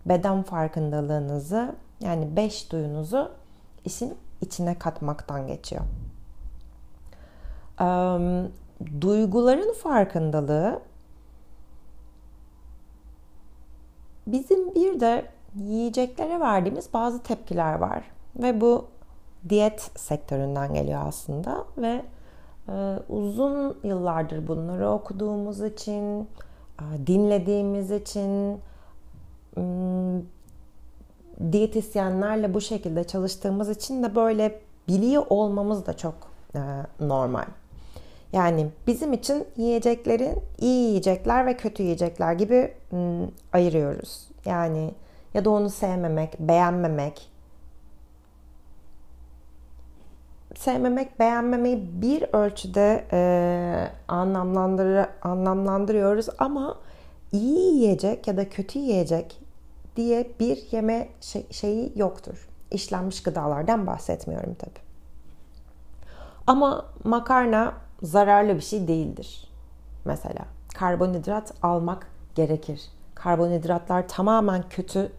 beden 0.06 0.42
farkındalığınızı 0.42 1.74
yani 2.00 2.36
beş 2.36 2.72
duyunuzu 2.72 3.32
işin 3.84 4.14
içine 4.40 4.78
katmaktan 4.78 5.46
geçiyor. 5.46 5.82
Duyguların 9.00 9.74
farkındalığı 9.74 10.80
bizim 14.26 14.74
bir 14.74 15.00
de 15.00 15.26
yiyeceklere 15.56 16.40
verdiğimiz 16.40 16.92
bazı 16.92 17.22
tepkiler 17.22 17.74
var 17.74 18.04
ve 18.36 18.60
bu 18.60 18.88
diyet 19.48 19.80
sektöründen 19.96 20.74
geliyor 20.74 21.00
aslında 21.06 21.64
ve 21.78 22.02
uzun 23.08 23.76
yıllardır 23.84 24.48
bunları 24.48 24.90
okuduğumuz 24.90 25.62
için 25.62 26.28
dinlediğimiz 27.06 27.90
için 27.90 28.60
diyetisyenlerle 31.52 32.54
bu 32.54 32.60
şekilde 32.60 33.04
çalıştığımız 33.04 33.68
için 33.68 34.02
de 34.02 34.14
böyle 34.14 34.60
biliyor 34.88 35.26
olmamız 35.30 35.86
da 35.86 35.96
çok 35.96 36.14
normal. 37.00 37.46
Yani 38.32 38.66
bizim 38.86 39.12
için 39.12 39.44
yiyeceklerin 39.56 40.38
iyi 40.58 40.88
yiyecekler 40.88 41.46
ve 41.46 41.56
kötü 41.56 41.82
yiyecekler 41.82 42.32
gibi 42.32 42.74
ayırıyoruz. 43.52 44.28
Yani 44.44 44.94
ya 45.34 45.44
da 45.44 45.50
onu 45.50 45.70
sevmemek, 45.70 46.40
beğenmemek. 46.40 47.37
Sevmemek, 50.58 51.20
beğenmemeyi 51.20 52.02
bir 52.02 52.22
ölçüde 52.32 53.04
e, 53.12 53.20
anlamlandır 54.08 55.06
anlamlandırıyoruz 55.22 56.28
ama 56.38 56.78
iyi 57.32 57.74
yiyecek 57.74 58.28
ya 58.28 58.36
da 58.36 58.48
kötü 58.48 58.78
yiyecek 58.78 59.40
diye 59.96 60.30
bir 60.40 60.72
yeme 60.72 61.08
şey, 61.20 61.46
şeyi 61.50 61.92
yoktur. 61.96 62.48
İşlenmiş 62.70 63.22
gıdalardan 63.22 63.86
bahsetmiyorum 63.86 64.54
tabi. 64.54 64.78
Ama 66.46 66.86
makarna 67.04 67.72
zararlı 68.02 68.54
bir 68.54 68.60
şey 68.60 68.88
değildir. 68.88 69.50
Mesela 70.04 70.44
karbonhidrat 70.74 71.54
almak 71.62 72.06
gerekir. 72.34 72.80
Karbonhidratlar 73.14 74.08
tamamen 74.08 74.64
kötü 74.70 75.12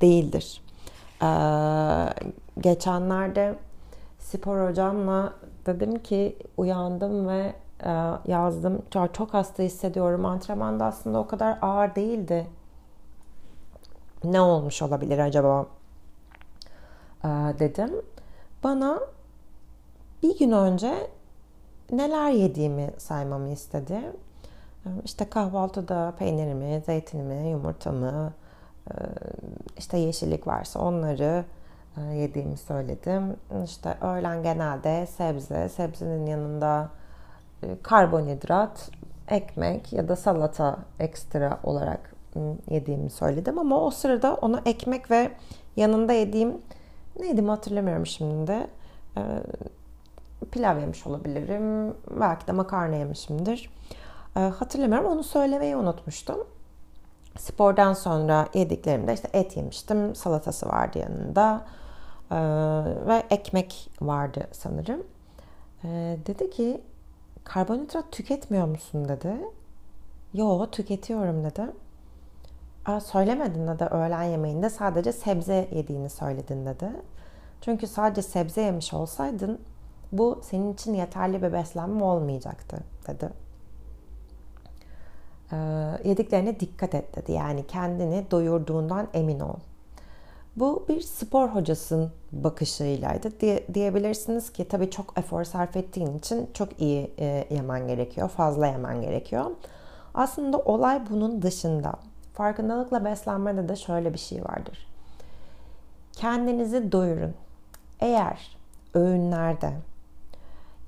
değildir. 0.00 0.62
Ee, 1.22 1.26
geçenlerde 2.60 3.54
spor 4.22 4.68
hocamla 4.68 5.32
dedim 5.66 5.98
ki 5.98 6.36
uyandım 6.56 7.28
ve 7.28 7.54
e, 7.84 7.90
yazdım. 8.26 8.82
Çok, 8.90 9.34
hasta 9.34 9.62
hissediyorum. 9.62 10.24
Antrenmanda 10.24 10.84
aslında 10.84 11.18
o 11.18 11.26
kadar 11.26 11.58
ağır 11.62 11.94
değildi. 11.94 12.46
Ne 14.24 14.40
olmuş 14.40 14.82
olabilir 14.82 15.18
acaba? 15.18 15.66
Ee, 17.24 17.28
dedim. 17.58 17.90
Bana 18.64 19.00
bir 20.22 20.38
gün 20.38 20.52
önce 20.52 21.10
neler 21.92 22.30
yediğimi 22.30 22.90
saymamı 22.98 23.48
istedi. 23.48 24.00
İşte 25.04 25.30
kahvaltıda 25.30 26.14
peynirimi, 26.18 26.82
zeytinimi, 26.86 27.50
yumurtamı, 27.50 28.32
e, 28.90 28.94
işte 29.78 29.98
yeşillik 29.98 30.46
varsa 30.46 30.80
onları 30.80 31.24
e, 31.34 31.44
yediğimi 32.00 32.56
söyledim. 32.56 33.36
İşte 33.64 33.96
öğlen 34.00 34.42
genelde 34.42 35.06
sebze, 35.06 35.68
sebzenin 35.68 36.26
yanında 36.26 36.88
e, 37.62 37.66
karbonhidrat, 37.82 38.90
ekmek 39.28 39.92
ya 39.92 40.08
da 40.08 40.16
salata 40.16 40.78
ekstra 41.00 41.60
olarak 41.64 42.14
yediğimi 42.70 43.10
söyledim. 43.10 43.58
Ama 43.58 43.80
o 43.80 43.90
sırada 43.90 44.34
ona 44.34 44.62
ekmek 44.66 45.10
ve 45.10 45.30
yanında 45.76 46.12
yediğim 46.12 46.58
neydi 47.20 47.42
hatırlamıyorum 47.46 48.06
şimdi 48.06 48.66
pilav 50.52 50.78
yemiş 50.78 51.06
olabilirim. 51.06 51.94
Belki 52.20 52.46
de 52.46 52.52
makarna 52.52 52.96
yemişimdir. 52.96 53.70
E, 54.36 54.40
hatırlamıyorum. 54.40 55.10
Onu 55.10 55.22
söylemeyi 55.22 55.76
unutmuştum. 55.76 56.46
Spordan 57.38 57.92
sonra 57.92 58.48
yediklerimde 58.54 59.14
işte 59.14 59.28
et 59.32 59.56
yemiştim. 59.56 60.14
Salatası 60.14 60.68
vardı 60.68 60.98
yanında. 60.98 61.64
E, 62.30 62.36
ve 63.06 63.22
ekmek 63.30 63.90
vardı 64.00 64.46
sanırım. 64.52 65.02
E, 65.84 66.18
dedi 66.26 66.50
ki 66.50 66.80
karbonhidrat 67.44 68.12
tüketmiyor 68.12 68.66
musun 68.66 69.08
dedi. 69.08 69.36
Yo 70.34 70.66
tüketiyorum 70.70 71.44
dedi. 71.44 71.66
Aa, 72.86 73.00
söylemedin 73.00 73.68
dedi 73.68 73.84
öğlen 73.84 74.22
yemeğinde 74.22 74.70
sadece 74.70 75.12
sebze 75.12 75.68
yediğini 75.72 76.10
söyledin 76.10 76.66
dedi. 76.66 76.90
Çünkü 77.60 77.86
sadece 77.86 78.22
sebze 78.22 78.62
yemiş 78.62 78.94
olsaydın 78.94 79.60
bu 80.12 80.40
senin 80.42 80.72
için 80.72 80.94
yeterli 80.94 81.42
bir 81.42 81.52
beslenme 81.52 82.04
olmayacaktı 82.04 82.78
dedi. 83.06 83.28
Ee, 85.52 85.56
yediklerine 86.04 86.60
dikkat 86.60 86.94
et 86.94 87.16
dedi. 87.16 87.32
Yani 87.32 87.66
kendini 87.66 88.30
doyurduğundan 88.30 89.08
emin 89.14 89.40
ol. 89.40 89.56
Bu 90.56 90.84
bir 90.88 91.00
spor 91.00 91.48
hocasının 91.48 92.12
bakışıylaydı. 92.32 93.40
Diye, 93.40 93.66
diyebilirsiniz 93.74 94.52
ki 94.52 94.68
tabii 94.68 94.90
çok 94.90 95.18
efor 95.18 95.44
sarf 95.44 95.76
ettiğin 95.76 96.18
için 96.18 96.50
çok 96.54 96.80
iyi 96.80 97.10
e, 97.18 97.46
yemen 97.50 97.88
gerekiyor. 97.88 98.28
Fazla 98.28 98.66
yemen 98.66 99.00
gerekiyor. 99.00 99.46
Aslında 100.14 100.58
olay 100.58 101.00
bunun 101.10 101.42
dışında. 101.42 101.92
Farkındalıkla 102.34 103.04
beslenmede 103.04 103.68
de 103.68 103.76
şöyle 103.76 104.12
bir 104.12 104.18
şey 104.18 104.44
vardır. 104.44 104.86
Kendinizi 106.12 106.92
doyurun. 106.92 107.34
Eğer 108.00 108.56
öğünlerde 108.94 109.72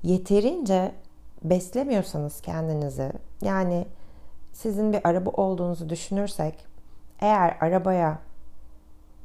yeterince 0.03 0.93
beslemiyorsanız 1.45 2.41
kendinizi 2.41 3.13
yani 3.43 3.87
sizin 4.55 4.93
bir 4.93 5.09
araba 5.09 5.31
olduğunuzu 5.31 5.89
düşünürsek 5.89 6.67
eğer 7.21 7.57
arabaya 7.61 8.19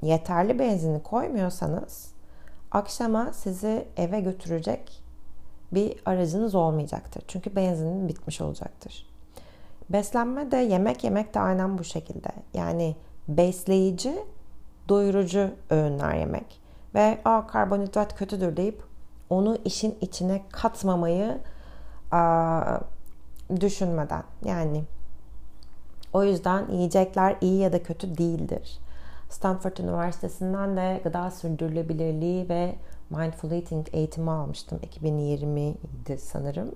yeterli 0.01 0.59
benzini 0.59 1.03
koymuyorsanız 1.03 2.11
akşama 2.71 3.33
sizi 3.33 3.87
eve 3.97 4.19
götürecek 4.19 5.03
bir 5.71 6.01
aracınız 6.05 6.55
olmayacaktır. 6.55 7.23
Çünkü 7.27 7.55
benzinin 7.55 8.07
bitmiş 8.07 8.41
olacaktır. 8.41 9.09
Beslenme 9.89 10.51
de 10.51 10.57
yemek 10.57 11.03
yemek 11.03 11.33
de 11.33 11.39
aynen 11.39 11.77
bu 11.77 11.83
şekilde. 11.83 12.29
Yani 12.53 12.95
besleyici, 13.27 14.23
doyurucu 14.89 15.49
öğünler 15.69 16.13
yemek. 16.13 16.61
Ve 16.95 17.17
Aa, 17.25 17.47
karbonhidrat 17.47 18.15
kötüdür 18.15 18.57
deyip 18.57 18.83
onu 19.29 19.57
işin 19.65 19.97
içine 20.01 20.41
katmamayı 20.51 21.37
a, 22.11 22.79
düşünmeden 23.61 24.23
yani 24.45 24.83
o 26.13 26.23
yüzden 26.23 26.71
yiyecekler 26.71 27.35
iyi 27.41 27.59
ya 27.59 27.73
da 27.73 27.83
kötü 27.83 28.17
değildir. 28.17 28.79
Stanford 29.29 29.77
Üniversitesi'nden 29.77 30.77
de 30.77 31.01
gıda 31.03 31.31
sürdürülebilirliği 31.31 32.49
ve 32.49 32.75
mindful 33.09 33.51
eating 33.51 33.87
eğitimi 33.93 34.31
almıştım. 34.31 34.79
2020'ydi 34.79 36.17
sanırım. 36.17 36.75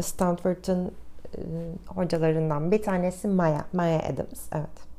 Stanford'ın 0.00 0.92
hocalarından 1.86 2.70
bir 2.72 2.82
tanesi 2.82 3.28
Maya, 3.28 3.64
Maya 3.72 3.98
Adams. 3.98 4.48
Evet. 4.52 4.90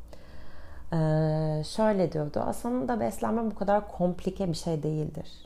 Ee, 0.93 1.63
şöyle 1.63 2.11
diyordu. 2.11 2.43
Aslında 2.45 2.99
beslenme 2.99 3.51
bu 3.51 3.55
kadar 3.55 3.87
komplike 3.87 4.47
bir 4.47 4.53
şey 4.53 4.83
değildir. 4.83 5.45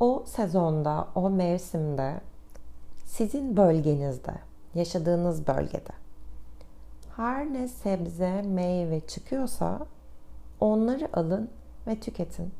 O 0.00 0.22
sezonda, 0.26 1.08
o 1.14 1.30
mevsimde 1.30 2.20
sizin 3.16 3.56
bölgenizde, 3.56 4.34
yaşadığınız 4.74 5.46
bölgede 5.46 5.92
her 7.16 7.52
ne 7.52 7.68
sebze, 7.68 8.42
meyve 8.42 9.00
çıkıyorsa 9.00 9.86
onları 10.60 11.08
alın 11.18 11.50
ve 11.86 12.00
tüketin. 12.00 12.52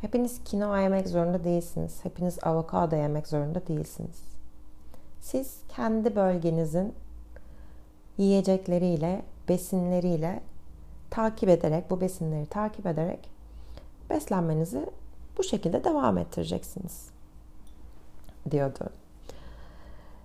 Hepiniz 0.00 0.44
kinoa 0.44 0.80
yemek 0.80 1.08
zorunda 1.08 1.44
değilsiniz. 1.44 2.04
Hepiniz 2.04 2.38
avokado 2.42 2.96
yemek 2.96 3.28
zorunda 3.28 3.66
değilsiniz. 3.66 4.22
Siz 5.20 5.60
kendi 5.68 6.16
bölgenizin 6.16 6.94
yiyecekleriyle, 8.18 9.22
besinleriyle 9.48 10.42
takip 11.10 11.48
ederek, 11.48 11.90
bu 11.90 12.00
besinleri 12.00 12.46
takip 12.46 12.86
ederek 12.86 13.30
beslenmenizi 14.10 14.86
bu 15.38 15.42
şekilde 15.42 15.84
devam 15.84 16.18
ettireceksiniz 16.18 17.17
diyordu. 18.50 18.84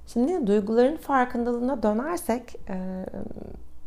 Şimdi 0.07 0.47
duyguların 0.47 0.97
farkındalığına 0.97 1.83
dönersek 1.83 2.55
e, 2.69 3.05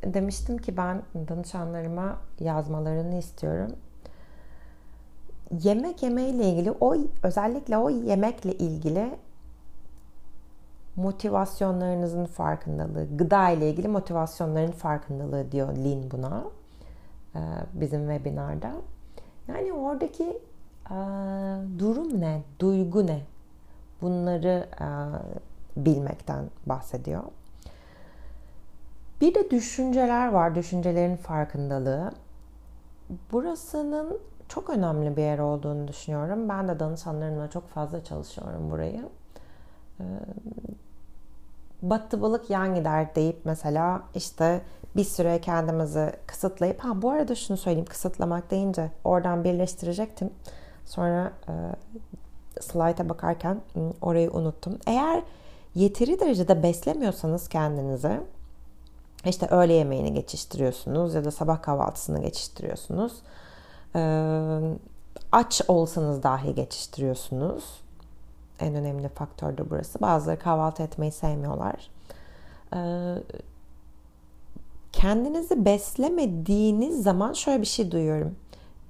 demiştim 0.04 0.58
ki 0.58 0.76
ben 0.76 1.02
danışanlarıma 1.28 2.16
yazmalarını 2.40 3.18
istiyorum. 3.18 3.72
Yemek 5.62 6.02
yemeyle 6.02 6.50
ilgili 6.50 6.70
o 6.80 6.96
özellikle 7.22 7.78
o 7.78 7.90
yemekle 7.90 8.52
ilgili 8.52 9.10
motivasyonlarınızın 10.96 12.24
farkındalığı, 12.24 13.16
gıda 13.16 13.50
ile 13.50 13.70
ilgili 13.70 13.88
motivasyonların 13.88 14.72
farkındalığı 14.72 15.52
diyor 15.52 15.76
Lin 15.76 16.10
buna 16.10 16.44
e, 17.34 17.40
bizim 17.72 18.08
webinarda. 18.08 18.72
Yani 19.48 19.72
oradaki 19.72 20.38
e, 20.90 20.96
durum 21.78 22.20
ne, 22.20 22.42
duygu 22.60 23.06
ne? 23.06 23.20
Bunları 24.02 24.68
e, 24.80 24.86
bilmekten 25.76 26.50
bahsediyor. 26.66 27.22
Bir 29.20 29.34
de 29.34 29.50
düşünceler 29.50 30.28
var, 30.28 30.54
düşüncelerin 30.54 31.16
farkındalığı. 31.16 32.12
Burasının 33.32 34.20
çok 34.48 34.70
önemli 34.70 35.16
bir 35.16 35.22
yer 35.22 35.38
olduğunu 35.38 35.88
düşünüyorum. 35.88 36.48
Ben 36.48 36.68
de 36.68 36.80
danışanlarımla 36.80 37.50
çok 37.50 37.68
fazla 37.68 38.04
çalışıyorum 38.04 38.70
burayı. 38.70 39.08
battı 41.82 42.22
balık 42.22 42.50
yan 42.50 42.74
gider 42.74 43.14
deyip 43.14 43.40
mesela 43.44 44.02
işte 44.14 44.60
bir 44.96 45.04
süre 45.04 45.40
kendimizi 45.40 46.12
kısıtlayıp 46.26 46.80
ha 46.80 47.02
bu 47.02 47.10
arada 47.10 47.34
şunu 47.34 47.56
söyleyeyim 47.56 47.86
kısıtlamak 47.86 48.50
deyince 48.50 48.90
oradan 49.04 49.44
birleştirecektim. 49.44 50.30
Sonra 50.84 51.32
e, 51.48 51.52
slayta 52.60 53.08
bakarken 53.08 53.60
orayı 54.02 54.30
unuttum. 54.30 54.78
Eğer 54.86 55.22
yeteri 55.74 56.20
derecede 56.20 56.62
beslemiyorsanız 56.62 57.48
kendinizi 57.48 58.20
işte 59.24 59.46
öğle 59.46 59.72
yemeğini 59.72 60.14
geçiştiriyorsunuz 60.14 61.14
ya 61.14 61.24
da 61.24 61.30
sabah 61.30 61.62
kahvaltısını 61.62 62.22
geçiştiriyorsunuz. 62.22 63.12
Aç 65.32 65.62
olsanız 65.68 66.22
dahi 66.22 66.54
geçiştiriyorsunuz. 66.54 67.64
En 68.60 68.74
önemli 68.74 69.08
faktör 69.08 69.58
de 69.58 69.70
burası. 69.70 70.00
Bazıları 70.00 70.38
kahvaltı 70.38 70.82
etmeyi 70.82 71.12
sevmiyorlar. 71.12 71.90
Kendinizi 74.92 75.64
beslemediğiniz 75.64 77.02
zaman 77.02 77.32
şöyle 77.32 77.60
bir 77.60 77.66
şey 77.66 77.90
duyuyorum. 77.90 78.36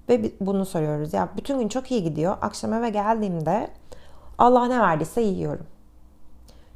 Ve 0.09 0.33
bunu 0.41 0.67
soruyoruz. 0.67 1.13
Ya 1.13 1.29
bütün 1.37 1.59
gün 1.59 1.69
çok 1.69 1.91
iyi 1.91 2.03
gidiyor. 2.03 2.37
Akşam 2.41 2.73
eve 2.73 2.91
geldiğimde 2.91 3.71
Allah 4.39 4.67
ne 4.67 4.81
verdiyse 4.81 5.21
yiyorum. 5.21 5.67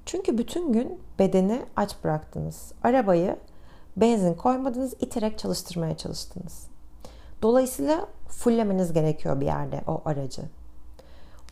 Çünkü 0.06 0.38
bütün 0.38 0.72
gün 0.72 1.00
bedeni 1.18 1.62
aç 1.76 1.96
bıraktınız. 2.04 2.72
Arabayı 2.82 3.36
benzin 3.96 4.34
koymadınız, 4.34 4.94
iterek 5.00 5.38
çalıştırmaya 5.38 5.96
çalıştınız. 5.96 6.66
Dolayısıyla 7.42 8.06
fullemeniz 8.28 8.92
gerekiyor 8.92 9.40
bir 9.40 9.46
yerde 9.46 9.80
o 9.86 10.02
aracı. 10.04 10.42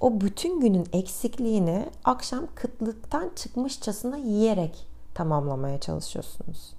O 0.00 0.20
bütün 0.20 0.60
günün 0.60 0.86
eksikliğini 0.92 1.86
akşam 2.04 2.46
kıtlıktan 2.54 3.30
çıkmışçasına 3.36 4.16
yiyerek 4.16 4.86
tamamlamaya 5.14 5.80
çalışıyorsunuz. 5.80 6.77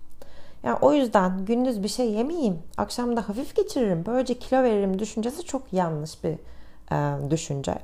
Yani 0.63 0.77
o 0.81 0.93
yüzden 0.93 1.45
gündüz 1.45 1.83
bir 1.83 1.87
şey 1.87 2.11
yemeyeyim, 2.11 2.59
akşam 2.77 3.17
da 3.17 3.29
hafif 3.29 3.55
geçiririm, 3.55 4.03
böylece 4.05 4.39
kilo 4.39 4.63
veririm 4.63 4.99
düşüncesi 4.99 5.43
çok 5.43 5.73
yanlış 5.73 6.23
bir 6.23 6.35
e, 6.91 7.29
düşünce. 7.29 7.75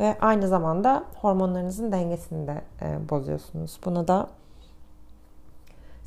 Ve 0.00 0.16
aynı 0.20 0.48
zamanda 0.48 1.04
hormonlarınızın 1.20 1.92
dengesini 1.92 2.46
de 2.46 2.60
e, 2.82 3.08
bozuyorsunuz. 3.10 3.78
Bunu 3.84 4.08
da 4.08 4.28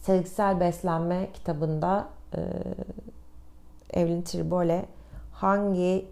Sevgisel 0.02 0.60
Beslenme 0.60 1.30
kitabında 1.34 2.08
e, 2.34 2.40
Evelyn 3.94 4.22
Tribole 4.22 4.86
hangi 5.32 6.06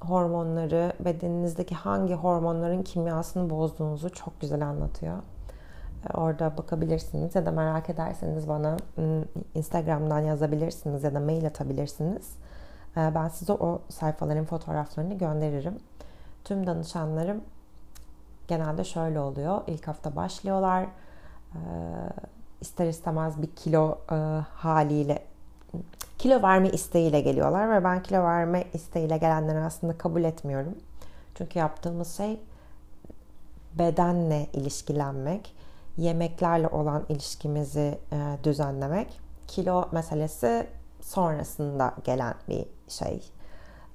hormonları, 0.00 0.92
bedeninizdeki 1.00 1.74
hangi 1.74 2.14
hormonların 2.14 2.82
kimyasını 2.82 3.50
bozduğunuzu 3.50 4.10
çok 4.10 4.40
güzel 4.40 4.66
anlatıyor. 4.66 5.18
Orada 6.14 6.56
bakabilirsiniz 6.56 7.34
ya 7.34 7.46
da 7.46 7.50
merak 7.50 7.90
ederseniz 7.90 8.48
bana 8.48 8.76
Instagram'dan 9.54 10.20
yazabilirsiniz 10.20 11.04
ya 11.04 11.14
da 11.14 11.20
mail 11.20 11.46
atabilirsiniz. 11.46 12.30
Ben 12.96 13.28
size 13.28 13.52
o 13.52 13.80
sayfaların 13.88 14.44
fotoğraflarını 14.44 15.18
gönderirim. 15.18 15.74
Tüm 16.44 16.66
danışanlarım 16.66 17.40
genelde 18.48 18.84
şöyle 18.84 19.20
oluyor. 19.20 19.60
İlk 19.66 19.88
hafta 19.88 20.16
başlıyorlar. 20.16 20.86
İster 22.60 22.86
istemez 22.86 23.42
bir 23.42 23.50
kilo 23.56 23.98
haliyle 24.54 25.22
kilo 26.18 26.42
verme 26.42 26.70
isteğiyle 26.70 27.20
geliyorlar 27.20 27.70
ve 27.70 27.84
ben 27.84 28.02
kilo 28.02 28.22
verme 28.22 28.64
isteğiyle 28.72 29.18
gelenleri 29.18 29.58
aslında 29.58 29.98
kabul 29.98 30.24
etmiyorum. 30.24 30.74
Çünkü 31.34 31.58
yaptığımız 31.58 32.16
şey 32.16 32.40
bedenle 33.78 34.46
ilişkilenmek, 34.52 35.54
yemeklerle 35.96 36.68
olan 36.68 37.04
ilişkimizi 37.08 37.98
e, 38.12 38.38
düzenlemek. 38.44 39.20
Kilo 39.46 39.88
meselesi 39.92 40.66
sonrasında 41.00 41.94
gelen 42.04 42.34
bir 42.48 42.66
şey. 42.88 43.30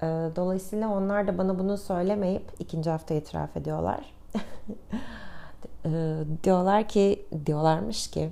E, 0.01 0.05
dolayısıyla 0.35 0.89
onlar 0.89 1.27
da 1.27 1.37
bana 1.37 1.59
bunu 1.59 1.77
söylemeyip 1.77 2.51
ikinci 2.59 2.89
hafta 2.89 3.13
itiraf 3.13 3.57
ediyorlar. 3.57 4.13
e, 5.85 6.23
diyorlar 6.43 6.87
ki, 6.87 7.25
diyorlarmış 7.45 8.11
ki 8.11 8.29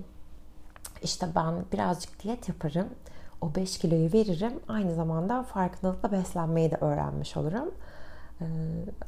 işte 1.03 1.27
ben 1.35 1.53
birazcık 1.73 2.23
diyet 2.23 2.49
yaparım 2.49 2.87
o 3.41 3.55
5 3.55 3.77
kiloyu 3.77 4.13
veririm. 4.13 4.59
Aynı 4.67 4.95
zamanda 4.95 5.43
farkındalıkla 5.43 6.11
beslenmeyi 6.11 6.71
de 6.71 6.75
öğrenmiş 6.75 7.37
olurum. 7.37 7.71
Ee, 8.41 8.45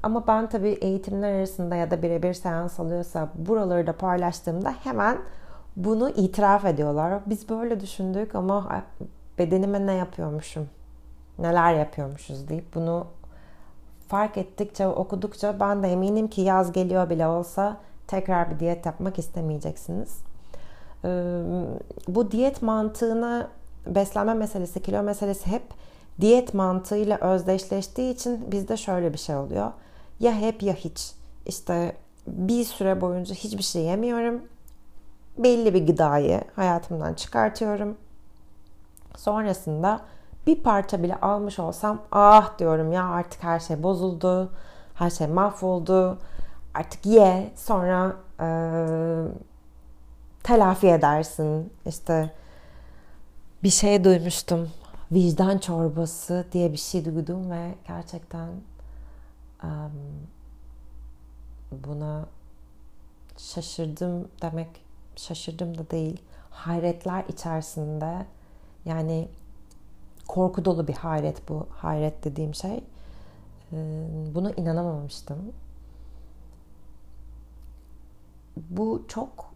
ama 0.04 0.28
ben 0.28 0.50
tabii 0.50 0.70
eğitimler 0.70 1.34
arasında 1.34 1.76
ya 1.76 1.92
da 1.92 2.02
birebir 2.02 2.34
seans 2.34 2.80
alıyorsa 2.80 3.30
buraları 3.36 3.88
da 3.88 3.94
paylaştığımda 3.94 4.72
hemen 4.84 5.18
bunu 5.76 6.10
itiraf 6.10 6.66
ediyorlar. 6.66 7.22
Biz 7.26 7.50
böyle 7.50 7.80
düşündük 7.80 8.36
ama 8.36 8.84
bedenime 9.38 9.86
ne 9.86 9.94
yapıyormuşum, 9.94 10.70
neler 11.40 11.74
yapıyormuşuz 11.74 12.50
deyip 12.50 12.76
bunu 12.76 13.08
fark 14.08 14.38
ettikçe, 14.38 14.88
okudukça 14.88 15.60
ben 15.60 15.84
de 15.84 15.88
eminim 15.88 16.28
ki 16.28 16.42
yaz 16.42 16.72
geliyor 16.72 17.10
bile 17.10 17.28
olsa 17.28 17.78
tekrar 18.08 18.52
bir 18.52 18.60
diyet 18.60 18.86
yapmak 18.86 19.20
istemeyeceksiniz. 19.20 20.18
Ee, 21.06 21.42
bu 22.08 22.32
diyet 22.32 22.62
mantığına 22.62 23.48
beslenme 23.88 24.34
meselesi, 24.34 24.82
kilo 24.82 25.04
meselesi 25.04 25.52
hep 25.52 25.63
diyet 26.22 26.54
mantığıyla 26.54 27.18
özdeşleştiği 27.18 28.14
için 28.14 28.52
bizde 28.52 28.78
şöyle 28.78 29.14
bir 29.14 29.18
şey 29.18 29.36
oluyor. 29.36 29.72
Ya 30.20 30.34
hep 30.34 30.64
ya 30.64 30.74
hiç. 30.74 31.12
İşte 31.46 31.96
bir 32.28 32.64
süre 32.64 33.02
boyunca 33.02 33.36
hiçbir 33.36 33.64
şey 33.64 33.82
yemiyorum. 33.84 34.42
Belli 35.38 35.74
bir 35.74 35.88
gıdayı 35.88 36.42
hayatımdan 36.56 37.14
çıkartıyorum. 37.14 37.98
Sonrasında 39.18 40.02
bir 40.48 40.64
parça 40.64 41.04
bile 41.04 41.16
almış 41.16 41.60
olsam 41.60 42.02
ah 42.12 42.60
diyorum 42.60 42.92
ya 42.92 43.10
artık 43.10 43.44
her 43.44 43.60
şey 43.60 43.84
bozuldu. 43.84 44.52
Her 44.94 45.10
şey 45.10 45.28
mahvoldu. 45.28 46.18
Artık 46.74 47.06
ye 47.06 47.52
sonra 47.56 48.16
e, 48.40 48.48
telafi 50.44 50.88
edersin. 50.88 51.74
İşte 51.86 52.34
bir 53.64 53.70
şey 53.70 54.04
duymuştum. 54.04 54.70
Vicdan 55.12 55.58
çorbası 55.58 56.46
diye 56.52 56.72
bir 56.72 56.78
şey 56.78 57.06
duydum 57.06 57.52
ve 57.52 57.76
gerçekten 57.88 58.50
um, 59.63 59.91
buna 61.72 62.26
şaşırdım 63.38 64.28
demek 64.41 64.67
şaşırdım 65.15 65.78
da 65.78 65.89
değil. 65.89 66.22
Hayretler 66.50 67.26
içerisinde 67.28 68.26
yani 68.86 69.28
korku 70.28 70.65
dolu 70.65 70.88
bir 70.88 70.93
hayret 70.93 71.50
bu. 71.50 71.67
Hayret 71.72 72.24
dediğim 72.24 72.56
şey. 72.56 72.84
Buna 74.36 74.52
inanamamıştım. 74.52 75.54
Bu 78.58 79.06
çok 79.08 79.54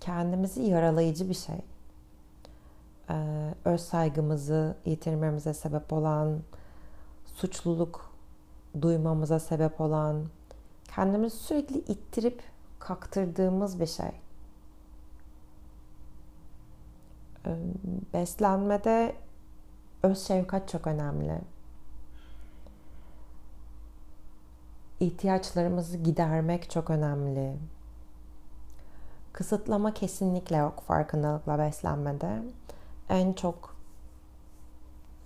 kendimizi 0.00 0.62
yaralayıcı 0.62 1.28
bir 1.28 1.34
şey. 1.34 1.56
Ee, 3.10 3.54
öz 3.64 3.80
saygımızı 3.80 4.76
yitirmemize 4.84 5.54
sebep 5.54 5.92
olan, 5.92 6.40
suçluluk 7.26 8.14
duymamıza 8.82 9.40
sebep 9.40 9.80
olan, 9.80 10.26
kendimizi 10.84 11.36
sürekli 11.36 11.78
ittirip 11.78 12.42
kaktırdığımız 12.78 13.80
bir 13.80 13.86
şey. 13.86 14.12
Ee, 17.46 17.56
beslenmede 18.14 19.16
öz 20.02 20.26
şefkat 20.26 20.68
çok 20.68 20.86
önemli. 20.86 21.40
İhtiyaçlarımızı 25.00 25.96
gidermek 25.96 26.70
çok 26.70 26.90
önemli. 26.90 27.56
Kısıtlama 29.32 29.94
kesinlikle 29.94 30.56
yok 30.56 30.82
farkındalıkla 30.86 31.58
beslenmede. 31.58 32.42
En 33.08 33.32
çok 33.32 33.76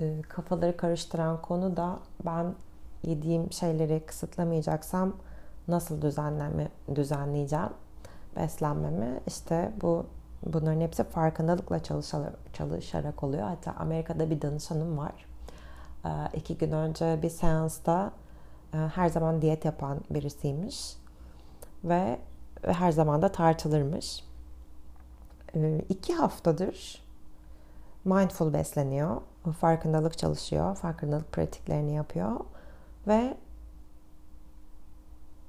e, 0.00 0.22
kafaları 0.28 0.76
karıştıran 0.76 1.42
konu 1.42 1.76
da 1.76 1.98
ben 2.26 2.54
yediğim 3.02 3.52
şeyleri 3.52 4.02
kısıtlamayacaksam 4.06 5.12
nasıl 5.68 6.02
düzenleme 6.02 6.68
düzenleyeceğim 6.94 7.70
beslenmemi 8.36 9.20
işte 9.26 9.72
bu 9.82 10.06
bunların 10.46 10.80
hepsi 10.80 11.04
farkındalıkla 11.04 11.82
çalışarak, 11.82 12.34
çalışarak 12.52 13.24
oluyor. 13.24 13.42
Hatta 13.42 13.74
Amerika'da 13.78 14.30
bir 14.30 14.42
danışanım 14.42 14.98
var. 14.98 15.26
E, 16.04 16.10
iki 16.34 16.58
gün 16.58 16.72
önce 16.72 17.18
bir 17.22 17.30
seansta 17.30 18.12
e, 18.74 18.76
her 18.76 19.08
zaman 19.08 19.42
diyet 19.42 19.64
yapan 19.64 19.98
birisiymiş 20.10 20.96
ve 21.84 22.18
ve 22.66 22.72
her 22.72 22.92
zaman 22.92 23.22
da 23.22 23.32
tartılırmış. 23.32 24.24
Ee, 25.54 25.84
iki 25.88 26.14
haftadır 26.14 27.02
mindful 28.08 28.52
besleniyor. 28.52 29.20
Farkındalık 29.60 30.18
çalışıyor. 30.18 30.76
Farkındalık 30.76 31.32
pratiklerini 31.32 31.94
yapıyor. 31.94 32.40
Ve 33.08 33.36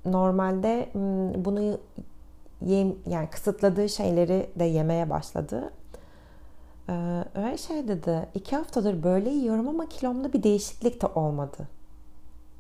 normalde 0.05 0.89
bunu 1.35 1.77
yem, 2.61 2.95
yani 3.07 3.29
kısıtladığı 3.29 3.89
şeyleri 3.89 4.49
de 4.59 4.63
yemeye 4.63 5.09
başladı. 5.09 5.73
Ee, 6.89 7.23
ve 7.35 7.57
şey 7.57 7.87
dedi, 7.87 8.29
iki 8.35 8.55
haftadır 8.55 9.03
böyle 9.03 9.29
yiyorum 9.29 9.67
ama 9.67 9.89
kilomda 9.89 10.33
bir 10.33 10.43
değişiklik 10.43 11.01
de 11.01 11.05
olmadı. 11.07 11.67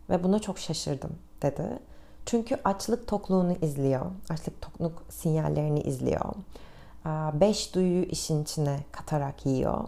Ve 0.09 0.23
buna 0.23 0.39
çok 0.39 0.59
şaşırdım 0.59 1.11
dedi. 1.41 1.79
Çünkü 2.25 2.57
açlık 2.63 3.07
tokluğunu 3.07 3.55
izliyor. 3.61 4.05
Açlık 4.29 4.61
tokluk 4.61 5.03
sinyallerini 5.09 5.81
izliyor. 5.81 6.25
Beş 7.33 7.75
duyuyu 7.75 8.03
işin 8.03 8.43
içine 8.43 8.79
katarak 8.91 9.45
yiyor. 9.45 9.83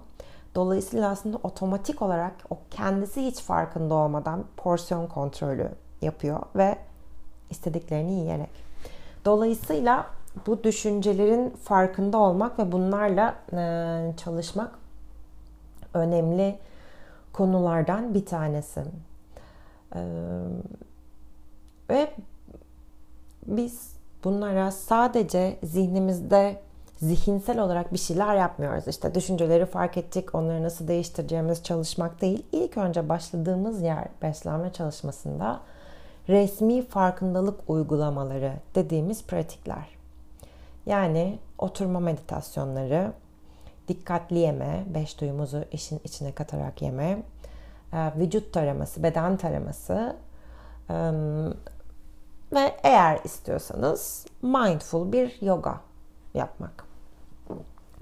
Dolayısıyla 0.56 1.10
aslında 1.10 1.38
otomatik 1.44 2.02
olarak 2.02 2.34
o 2.50 2.58
kendisi 2.72 3.26
hiç 3.26 3.40
farkında 3.40 3.94
olmadan 3.94 4.46
porsiyon 4.58 5.08
kontrolü 5.08 5.70
yapıyor 6.02 6.40
ve 6.56 6.78
istediklerini 7.50 8.12
yiyerek. 8.12 8.50
Dolayısıyla 9.26 10.08
bu 10.48 10.64
düşüncelerin 10.64 11.50
farkında 11.50 12.18
olmak 12.18 12.60
ve 12.60 12.72
bunlarla 12.72 13.36
e, 13.54 14.14
çalışmak 14.18 14.72
önemli 15.94 16.60
konulardan 17.34 18.14
bir 18.14 18.26
tanesi. 18.26 18.84
E, 19.96 20.02
ve 21.90 22.14
biz 23.46 23.96
bunlara 24.24 24.72
sadece 24.72 25.60
zihnimizde 25.64 26.62
zihinsel 27.02 27.60
olarak 27.60 27.94
bir 27.94 27.98
şeyler 27.98 28.36
yapmıyoruz. 28.36 28.88
İşte 28.88 29.16
düşünceleri 29.16 29.66
fark 29.66 29.98
ettik, 29.98 30.36
onları 30.36 30.64
nasıl 30.64 30.88
değiştireceğimiz 30.88 31.64
çalışmak 31.64 32.22
değil. 32.22 32.46
İlk 32.52 32.78
önce 32.78 33.10
başladığımız 33.10 33.82
yer 33.82 34.08
beslenme 34.22 34.74
çalışmasında 34.74 35.60
resmi 36.30 36.86
farkındalık 36.86 37.60
uygulamaları 37.68 38.54
dediğimiz 38.76 39.24
pratikler. 39.24 39.88
Yani 40.86 41.40
oturma 41.58 42.00
meditasyonları, 42.00 43.12
dikkatli 43.88 44.38
yeme, 44.38 44.84
beş 44.94 45.22
duyumuzu 45.22 45.64
işin 45.72 46.02
içine 46.04 46.32
katarak 46.32 46.82
yeme, 46.82 47.24
e, 47.94 48.12
vücut 48.20 48.54
taraması, 48.54 49.04
beden 49.04 49.38
taraması 49.38 50.16
ve 52.54 52.76
eğer 52.84 53.20
istiyorsanız 53.24 54.26
mindful 54.42 55.12
bir 55.12 55.42
yoga 55.42 55.80
yapmak. 56.34 56.91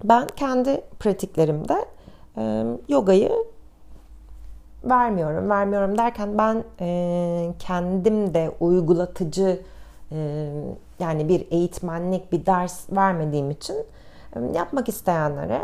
Ben 0.03 0.27
kendi 0.27 0.81
pratiklerimde 0.99 1.85
yogayı 2.89 3.31
vermiyorum. 4.83 5.49
Vermiyorum 5.49 5.97
derken 5.97 6.37
ben 6.37 6.63
e, 6.79 7.53
kendim 7.59 8.33
de 8.33 8.51
uygulatıcı 8.59 9.61
e, 10.11 10.49
yani 10.99 11.29
bir 11.29 11.47
eğitmenlik, 11.51 12.31
bir 12.31 12.45
ders 12.45 12.89
vermediğim 12.91 13.51
için 13.51 13.75
e, 14.35 14.39
yapmak 14.57 14.89
isteyenlere 14.89 15.61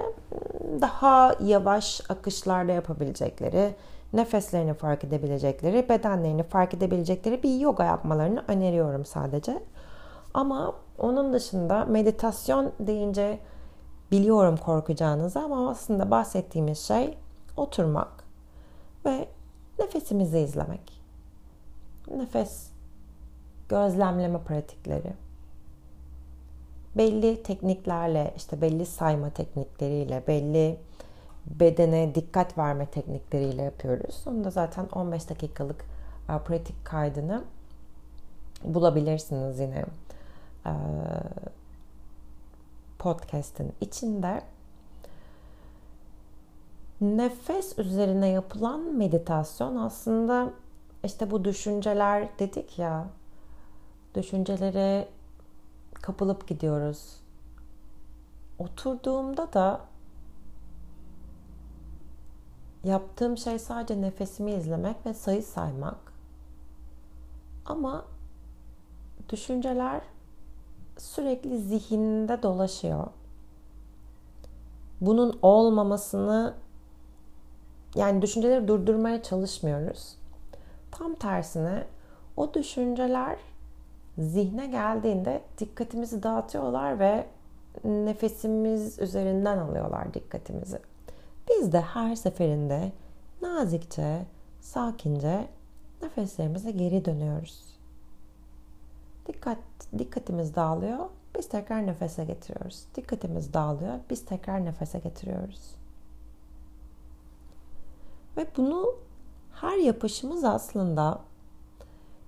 daha 0.82 1.36
yavaş 1.44 2.02
akışlarda 2.10 2.72
yapabilecekleri, 2.72 3.76
nefeslerini 4.14 4.74
fark 4.74 5.04
edebilecekleri, 5.04 5.90
bedenlerini 5.90 6.44
fark 6.44 6.74
edebilecekleri 6.74 7.44
bir 7.44 7.60
yoga 7.60 7.84
yapmalarını 7.84 8.44
öneriyorum 8.48 9.06
sadece. 9.06 9.60
Ama 10.34 10.74
onun 10.98 11.34
dışında 11.34 11.86
meditasyon 11.86 12.72
deyince 12.80 13.40
biliyorum 14.12 14.58
korkacağınızı 14.58 15.40
ama 15.40 15.70
aslında 15.70 16.12
bahsettiğimiz 16.12 16.80
şey 16.80 17.18
oturmak, 17.58 18.26
ve 19.06 19.28
nefesimizi 19.80 20.40
izlemek. 20.40 21.02
Nefes 22.12 22.70
gözlemleme 23.70 24.40
pratikleri. 24.40 25.14
Belli 26.98 27.44
tekniklerle, 27.44 28.34
işte 28.38 28.62
belli 28.62 28.86
sayma 28.86 29.30
teknikleriyle, 29.30 30.24
belli 30.28 30.80
bedene 31.46 32.16
dikkat 32.16 32.58
verme 32.58 32.86
teknikleriyle 32.86 33.62
yapıyoruz. 33.62 34.24
Onu 34.28 34.44
da 34.44 34.50
zaten 34.50 34.88
15 34.92 35.30
dakikalık 35.30 35.86
e, 36.30 36.40
pratik 36.40 36.86
kaydını 36.86 37.44
bulabilirsiniz 38.64 39.60
yine 39.60 39.86
e, 40.66 40.72
podcast'in 43.06 43.74
içinde 43.82 44.42
nefes 47.02 47.80
üzerine 47.80 48.28
yapılan 48.28 48.80
meditasyon 48.80 49.76
aslında 49.76 50.54
işte 51.04 51.32
bu 51.32 51.46
düşünceler 51.46 52.40
dedik 52.40 52.80
ya 52.80 53.08
düşüncelere 54.16 55.08
kapılıp 55.94 56.48
gidiyoruz. 56.48 57.20
Oturduğumda 58.60 59.54
da 59.54 59.82
yaptığım 62.84 63.38
şey 63.38 63.60
sadece 63.60 64.02
nefesimi 64.02 64.52
izlemek 64.52 65.06
ve 65.06 65.14
sayı 65.14 65.44
saymak. 65.44 66.14
Ama 67.66 68.06
düşünceler 69.30 70.02
sürekli 70.98 71.58
zihninde 71.58 72.44
dolaşıyor. 72.44 73.08
Bunun 75.02 75.40
olmamasını 75.42 76.54
yani 77.96 78.22
düşünceleri 78.22 78.68
durdurmaya 78.68 79.24
çalışmıyoruz. 79.24 80.18
Tam 80.92 81.16
tersine 81.16 81.84
o 82.38 82.54
düşünceler 82.54 83.38
zihne 84.18 84.68
geldiğinde 84.68 85.42
dikkatimizi 85.58 86.24
dağıtıyorlar 86.24 87.00
ve 87.00 87.28
nefesimiz 87.84 89.00
üzerinden 89.00 89.58
alıyorlar 89.58 90.14
dikkatimizi. 90.14 90.80
Biz 91.50 91.72
de 91.72 91.82
her 91.82 92.16
seferinde 92.16 92.92
nazikçe, 93.42 94.26
sakince 94.62 95.48
nefeslerimize 96.02 96.72
geri 96.72 97.06
dönüyoruz. 97.06 97.75
Dikkat, 99.28 99.58
dikkatimiz 99.98 100.56
dağılıyor, 100.56 101.00
biz 101.38 101.50
tekrar 101.50 101.88
nefese 101.88 102.26
getiriyoruz. 102.26 102.86
Dikkatimiz 102.96 103.54
dağılıyor, 103.54 104.00
biz 104.10 104.26
tekrar 104.26 104.66
nefese 104.66 105.00
getiriyoruz. 105.00 105.76
Ve 108.38 108.48
bunu 108.58 108.96
her 109.54 109.78
yapışımız 109.78 110.44
aslında 110.44 111.20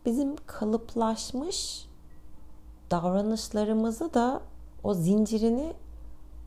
bizim 0.05 0.35
kalıplaşmış 0.45 1.87
davranışlarımızı 2.91 4.13
da 4.13 4.41
o 4.83 4.93
zincirini 4.93 5.73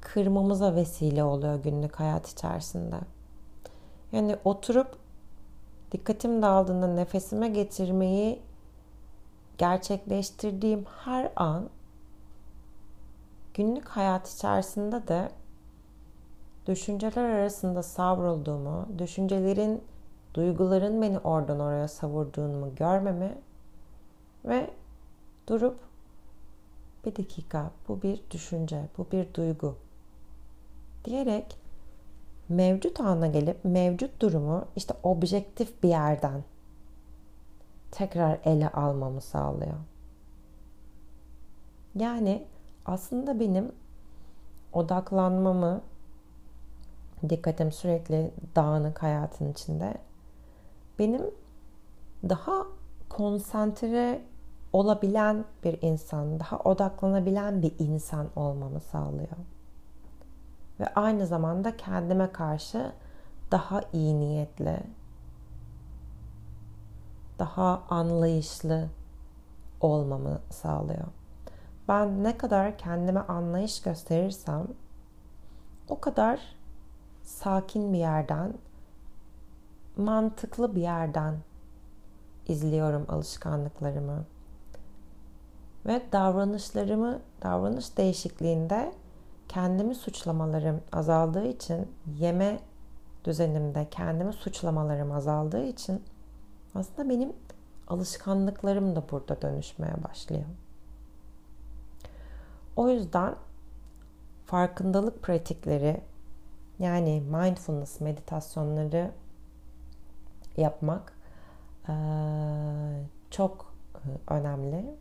kırmamıza 0.01 0.75
vesile 0.75 1.25
oluyor 1.25 1.63
günlük 1.63 1.97
hayat 2.01 2.29
içerisinde. 2.29 2.97
Yani 4.13 4.37
oturup 4.45 4.97
dikkatim 5.93 6.43
dağıldığında 6.43 6.87
nefesime 6.87 7.49
getirmeyi 7.49 8.43
gerçekleştirdiğim 9.61 10.85
her 11.05 11.33
an 11.37 11.69
günlük 13.55 13.89
hayat 13.89 14.35
içerisinde 14.35 15.09
de 15.09 15.31
düşünceler 16.67 17.25
arasında 17.25 17.83
savrulduğumu, 17.83 18.89
düşüncelerin, 18.99 19.85
duyguların 20.35 21.03
beni 21.03 21.19
oradan 21.19 21.61
oraya 21.61 21.89
savurduğumu 21.89 22.75
görmemi 22.75 23.39
ve 24.45 24.71
durup 25.47 25.79
bir 27.07 27.17
dakika 27.17 27.71
bu 27.89 28.03
bir 28.03 28.21
düşünce, 28.31 28.89
bu 28.99 29.07
bir 29.13 29.35
duygu. 29.35 29.77
diyerek 31.05 31.57
mevcut 32.49 33.01
ana 33.01 33.27
gelip 33.27 33.65
mevcut 33.65 34.21
durumu 34.21 34.65
işte 34.77 34.95
objektif 35.03 35.83
bir 35.83 35.89
yerden 35.89 36.45
tekrar 37.91 38.39
ele 38.45 38.69
almamı 38.69 39.21
sağlıyor. 39.21 39.77
Yani 41.95 42.47
aslında 42.87 43.41
benim 43.41 43.73
odaklanmamı, 44.73 45.81
dikkatim 47.29 47.73
sürekli 47.73 48.31
dağınık 48.57 49.03
hayatın 49.03 49.53
içinde. 49.53 49.95
Benim 50.99 51.23
daha 52.29 52.67
konsantre 53.09 54.23
olabilen 54.73 55.45
bir 55.65 55.83
insan, 55.83 56.41
daha 56.41 56.59
odaklanabilen 56.59 57.63
bir 57.63 57.73
insan 57.79 58.29
olmamı 58.37 58.81
sağlıyor. 58.81 59.37
Ve 60.81 60.95
aynı 60.95 61.27
zamanda 61.27 61.77
kendime 61.77 62.33
karşı 62.33 62.93
daha 63.51 63.81
iyi 63.93 64.21
niyetli, 64.21 64.81
daha 67.41 67.83
anlayışlı 67.91 68.89
olmamı 69.81 70.41
sağlıyor. 70.51 71.07
Ben 71.89 72.25
ne 72.25 72.39
kadar 72.39 72.79
kendime 72.79 73.21
anlayış 73.21 73.83
gösterirsem 73.83 74.67
o 75.89 76.01
kadar 76.01 76.41
sakin 77.23 77.93
bir 77.93 77.99
yerden, 77.99 78.55
mantıklı 79.97 80.75
bir 80.75 80.81
yerden 80.81 81.35
izliyorum 82.49 83.07
alışkanlıklarımı. 83.09 84.25
Ve 85.87 86.03
davranışlarımı, 86.13 87.19
davranış 87.43 87.97
değişikliğinde 87.97 88.93
kendimi 89.49 89.95
suçlamalarım 89.95 90.81
azaldığı 90.93 91.47
için, 91.47 91.89
yeme 92.19 92.61
düzenimde 93.25 93.87
kendimi 93.91 94.33
suçlamalarım 94.33 95.13
azaldığı 95.13 95.65
için 95.65 96.03
aslında 96.75 97.09
benim 97.09 97.33
alışkanlıklarım 97.89 98.97
da 98.97 99.11
burada 99.11 99.43
dönüşmeye 99.43 99.95
başlıyor. 100.09 100.45
O 102.77 102.89
yüzden 102.89 103.35
farkındalık 104.47 105.23
pratikleri 105.23 106.01
yani 106.79 107.21
mindfulness 107.21 108.01
meditasyonları 108.01 109.11
yapmak 110.57 111.13
çok 113.31 113.75
önemli. 114.29 114.95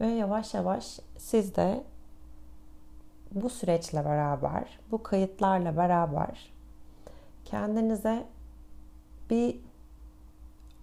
Ve 0.00 0.06
yavaş 0.06 0.54
yavaş 0.54 1.00
siz 1.16 1.56
de 1.56 1.84
bu 3.32 3.50
süreçle 3.50 4.04
beraber, 4.04 4.78
bu 4.90 5.02
kayıtlarla 5.02 5.76
beraber 5.76 6.52
kendinize 7.44 8.26
bir 9.30 9.60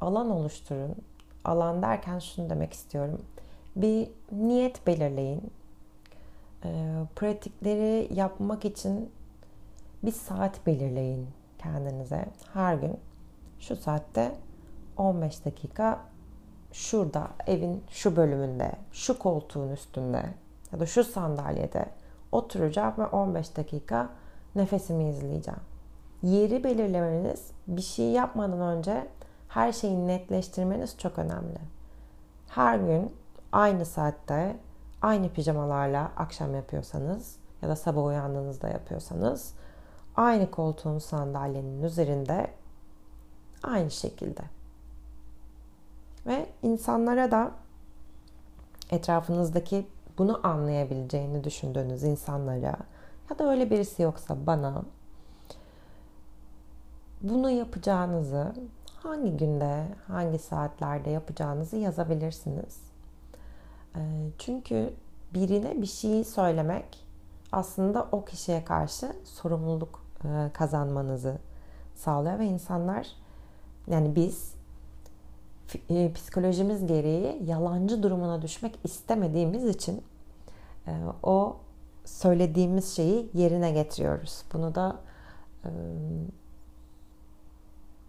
alan 0.02 0.30
oluşturun. 0.30 0.96
Alan 1.46 1.82
derken 1.82 2.20
şunu 2.20 2.50
demek 2.50 2.74
istiyorum. 2.74 3.22
Bir 3.76 4.10
niyet 4.32 4.88
belirleyin. 4.88 5.52
E, 6.64 6.94
pratikleri 7.16 8.08
yapmak 8.14 8.66
için 8.66 9.12
bir 10.04 10.12
saat 10.12 10.68
belirleyin 10.68 11.28
kendinize. 11.58 12.26
Her 12.54 12.76
gün 12.76 12.98
şu 13.60 13.76
saatte 13.76 14.36
15 14.98 15.46
dakika 15.46 16.00
şurada 16.72 17.28
evin 17.48 17.84
şu 17.90 18.16
bölümünde, 18.16 18.72
şu 18.92 19.20
koltuğun 19.20 19.70
üstünde 19.70 20.24
ya 20.74 20.80
da 20.80 20.86
şu 20.86 21.04
sandalyede 21.04 21.86
oturacağım 22.32 22.94
ve 22.98 23.06
15 23.06 23.58
dakika 23.58 24.10
nefesimi 24.56 25.10
izleyeceğim. 25.10 25.60
Yeri 26.24 26.64
belirlemeniz 26.64 27.52
bir 27.68 27.82
şey 27.82 28.06
yapmadan 28.06 28.62
önce 28.62 29.08
her 29.56 29.72
şeyi 29.72 30.08
netleştirmeniz 30.08 30.98
çok 30.98 31.20
önemli. 31.20 31.60
Her 32.48 32.80
gün 32.80 33.16
aynı 33.52 33.86
saatte 33.86 34.58
aynı 35.02 35.30
pijamalarla 35.30 36.12
akşam 36.18 36.56
yapıyorsanız 36.56 37.36
ya 37.62 37.70
da 37.70 37.76
sabah 37.76 38.06
uyandığınızda 38.06 38.70
yapıyorsanız 38.70 39.54
aynı 40.16 40.52
koltuğun 40.52 41.00
sandalyenin 41.00 41.84
üzerinde 41.84 42.52
aynı 43.64 43.92
şekilde. 43.92 44.42
Ve 46.26 46.50
insanlara 46.64 47.32
da 47.32 47.52
etrafınızdaki 48.90 49.88
bunu 50.18 50.48
anlayabileceğini 50.48 51.44
düşündüğünüz 51.44 52.04
insanlara 52.04 52.78
ya 53.30 53.40
da 53.40 53.52
öyle 53.52 53.70
birisi 53.70 54.02
yoksa 54.02 54.46
bana 54.48 54.84
bunu 57.22 57.50
yapacağınızı 57.50 58.54
hangi 59.06 59.38
günde, 59.38 59.84
hangi 60.08 60.40
saatlerde 60.40 61.10
yapacağınızı 61.10 61.78
yazabilirsiniz. 61.78 62.80
Ee, 63.96 64.00
çünkü 64.40 64.94
birine 65.34 65.82
bir 65.82 65.88
şeyi 65.88 66.24
söylemek 66.24 67.06
aslında 67.52 68.08
o 68.12 68.26
kişiye 68.26 68.64
karşı 68.64 69.14
sorumluluk 69.24 70.06
e, 70.24 70.50
kazanmanızı 70.54 71.38
sağlıyor 71.96 72.40
ve 72.40 72.46
insanlar 72.46 73.08
yani 73.88 74.16
biz 74.16 74.56
e, 75.90 76.14
psikolojimiz 76.14 76.86
gereği 76.86 77.44
yalancı 77.46 78.04
durumuna 78.04 78.42
düşmek 78.42 78.80
istemediğimiz 78.84 79.66
için 79.66 80.04
e, 80.88 80.92
o 81.24 81.58
söylediğimiz 82.06 82.96
şeyi 82.96 83.30
yerine 83.34 83.72
getiriyoruz. 83.72 84.44
Bunu 84.54 84.76
da 84.76 85.00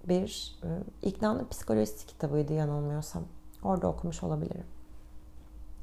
bir 0.08 0.58
e, 0.62 0.68
İkna'nın 1.08 1.48
psikolojisi 1.48 2.06
kitabıydı 2.06 2.52
yanılmıyorsam. 2.52 3.22
Orada 3.62 3.88
okumuş 3.88 4.22
olabilirim. 4.22 4.66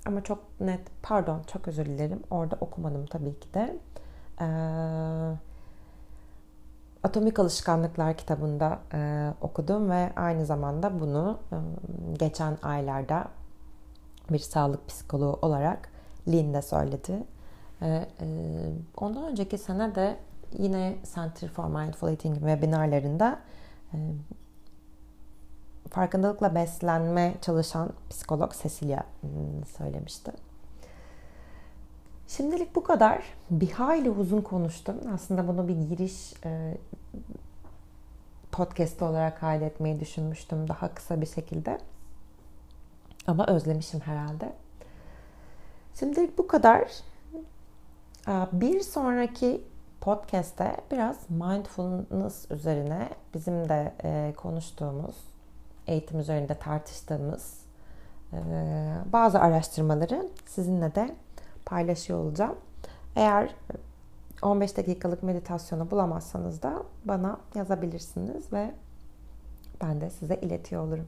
Ama 0.05 0.23
çok 0.23 0.39
net, 0.59 0.81
pardon 1.01 1.41
çok 1.53 1.67
özür 1.67 1.85
dilerim. 1.85 2.23
Orada 2.31 2.55
okumadım 2.61 3.05
tabii 3.05 3.39
ki 3.39 3.53
de. 3.53 3.79
Ee, 4.41 4.45
Atomik 7.03 7.39
Alışkanlıklar 7.39 8.17
kitabında 8.17 8.79
e, 8.93 9.33
okudum 9.41 9.89
ve 9.89 10.13
aynı 10.15 10.45
zamanda 10.45 10.99
bunu 10.99 11.39
e, 11.51 11.57
geçen 12.19 12.57
aylarda 12.63 13.27
bir 14.31 14.39
sağlık 14.39 14.87
psikoloğu 14.87 15.39
olarak 15.41 15.89
Lynn 16.27 16.53
de 16.53 16.61
söyledi. 16.61 17.23
E, 17.81 17.87
e, 17.87 18.07
ondan 18.97 19.23
önceki 19.23 19.57
sene 19.57 19.95
de 19.95 20.17
yine 20.57 20.95
Center 21.15 21.49
for 21.49 21.65
Mindful 21.65 22.07
Eating 22.07 22.35
webinarlarında 22.35 23.39
farkındalıkla 25.89 26.55
beslenme 26.55 27.33
çalışan 27.41 27.93
psikolog 28.09 28.51
Cecilia 28.63 29.03
hmm, 29.21 29.65
söylemişti. 29.77 30.31
Şimdilik 32.27 32.75
bu 32.75 32.83
kadar. 32.83 33.23
Bir 33.49 33.71
hayli 33.71 34.09
uzun 34.09 34.41
konuştum. 34.41 34.95
Aslında 35.13 35.47
bunu 35.47 35.67
bir 35.67 35.75
giriş 35.75 36.33
e, 36.45 36.77
podcast 38.51 39.01
olarak 39.01 39.39
kaydetmeyi 39.39 39.99
düşünmüştüm 39.99 40.67
daha 40.67 40.93
kısa 40.93 41.21
bir 41.21 41.25
şekilde. 41.25 41.77
Ama 43.27 43.47
özlemişim 43.47 43.99
herhalde. 43.99 44.53
Şimdilik 45.99 46.37
bu 46.37 46.47
kadar. 46.47 46.91
Bir 48.51 48.81
sonraki 48.81 49.63
podcast'te 50.03 50.77
biraz 50.91 51.29
mindfulness 51.29 52.51
üzerine 52.51 53.09
bizim 53.33 53.69
de 53.69 53.93
e, 54.03 54.33
konuştuğumuz, 54.37 55.15
eğitim 55.87 56.19
üzerinde 56.19 56.55
tartıştığımız 56.55 57.61
e, 58.33 58.37
bazı 59.13 59.39
araştırmaları 59.39 60.29
sizinle 60.45 60.95
de 60.95 61.15
paylaşıyor 61.65 62.19
olacağım. 62.19 62.55
Eğer 63.15 63.55
15 64.41 64.77
dakikalık 64.77 65.23
meditasyonu 65.23 65.91
bulamazsanız 65.91 66.63
da 66.63 66.83
bana 67.05 67.37
yazabilirsiniz 67.55 68.53
ve 68.53 68.71
ben 69.81 70.01
de 70.01 70.09
size 70.09 70.35
iletiyor 70.35 70.83
olurum. 70.83 71.07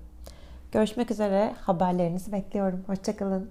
Görüşmek 0.71 1.11
üzere. 1.11 1.55
Haberlerinizi 1.61 2.31
bekliyorum. 2.31 2.83
Hoşçakalın. 2.87 3.49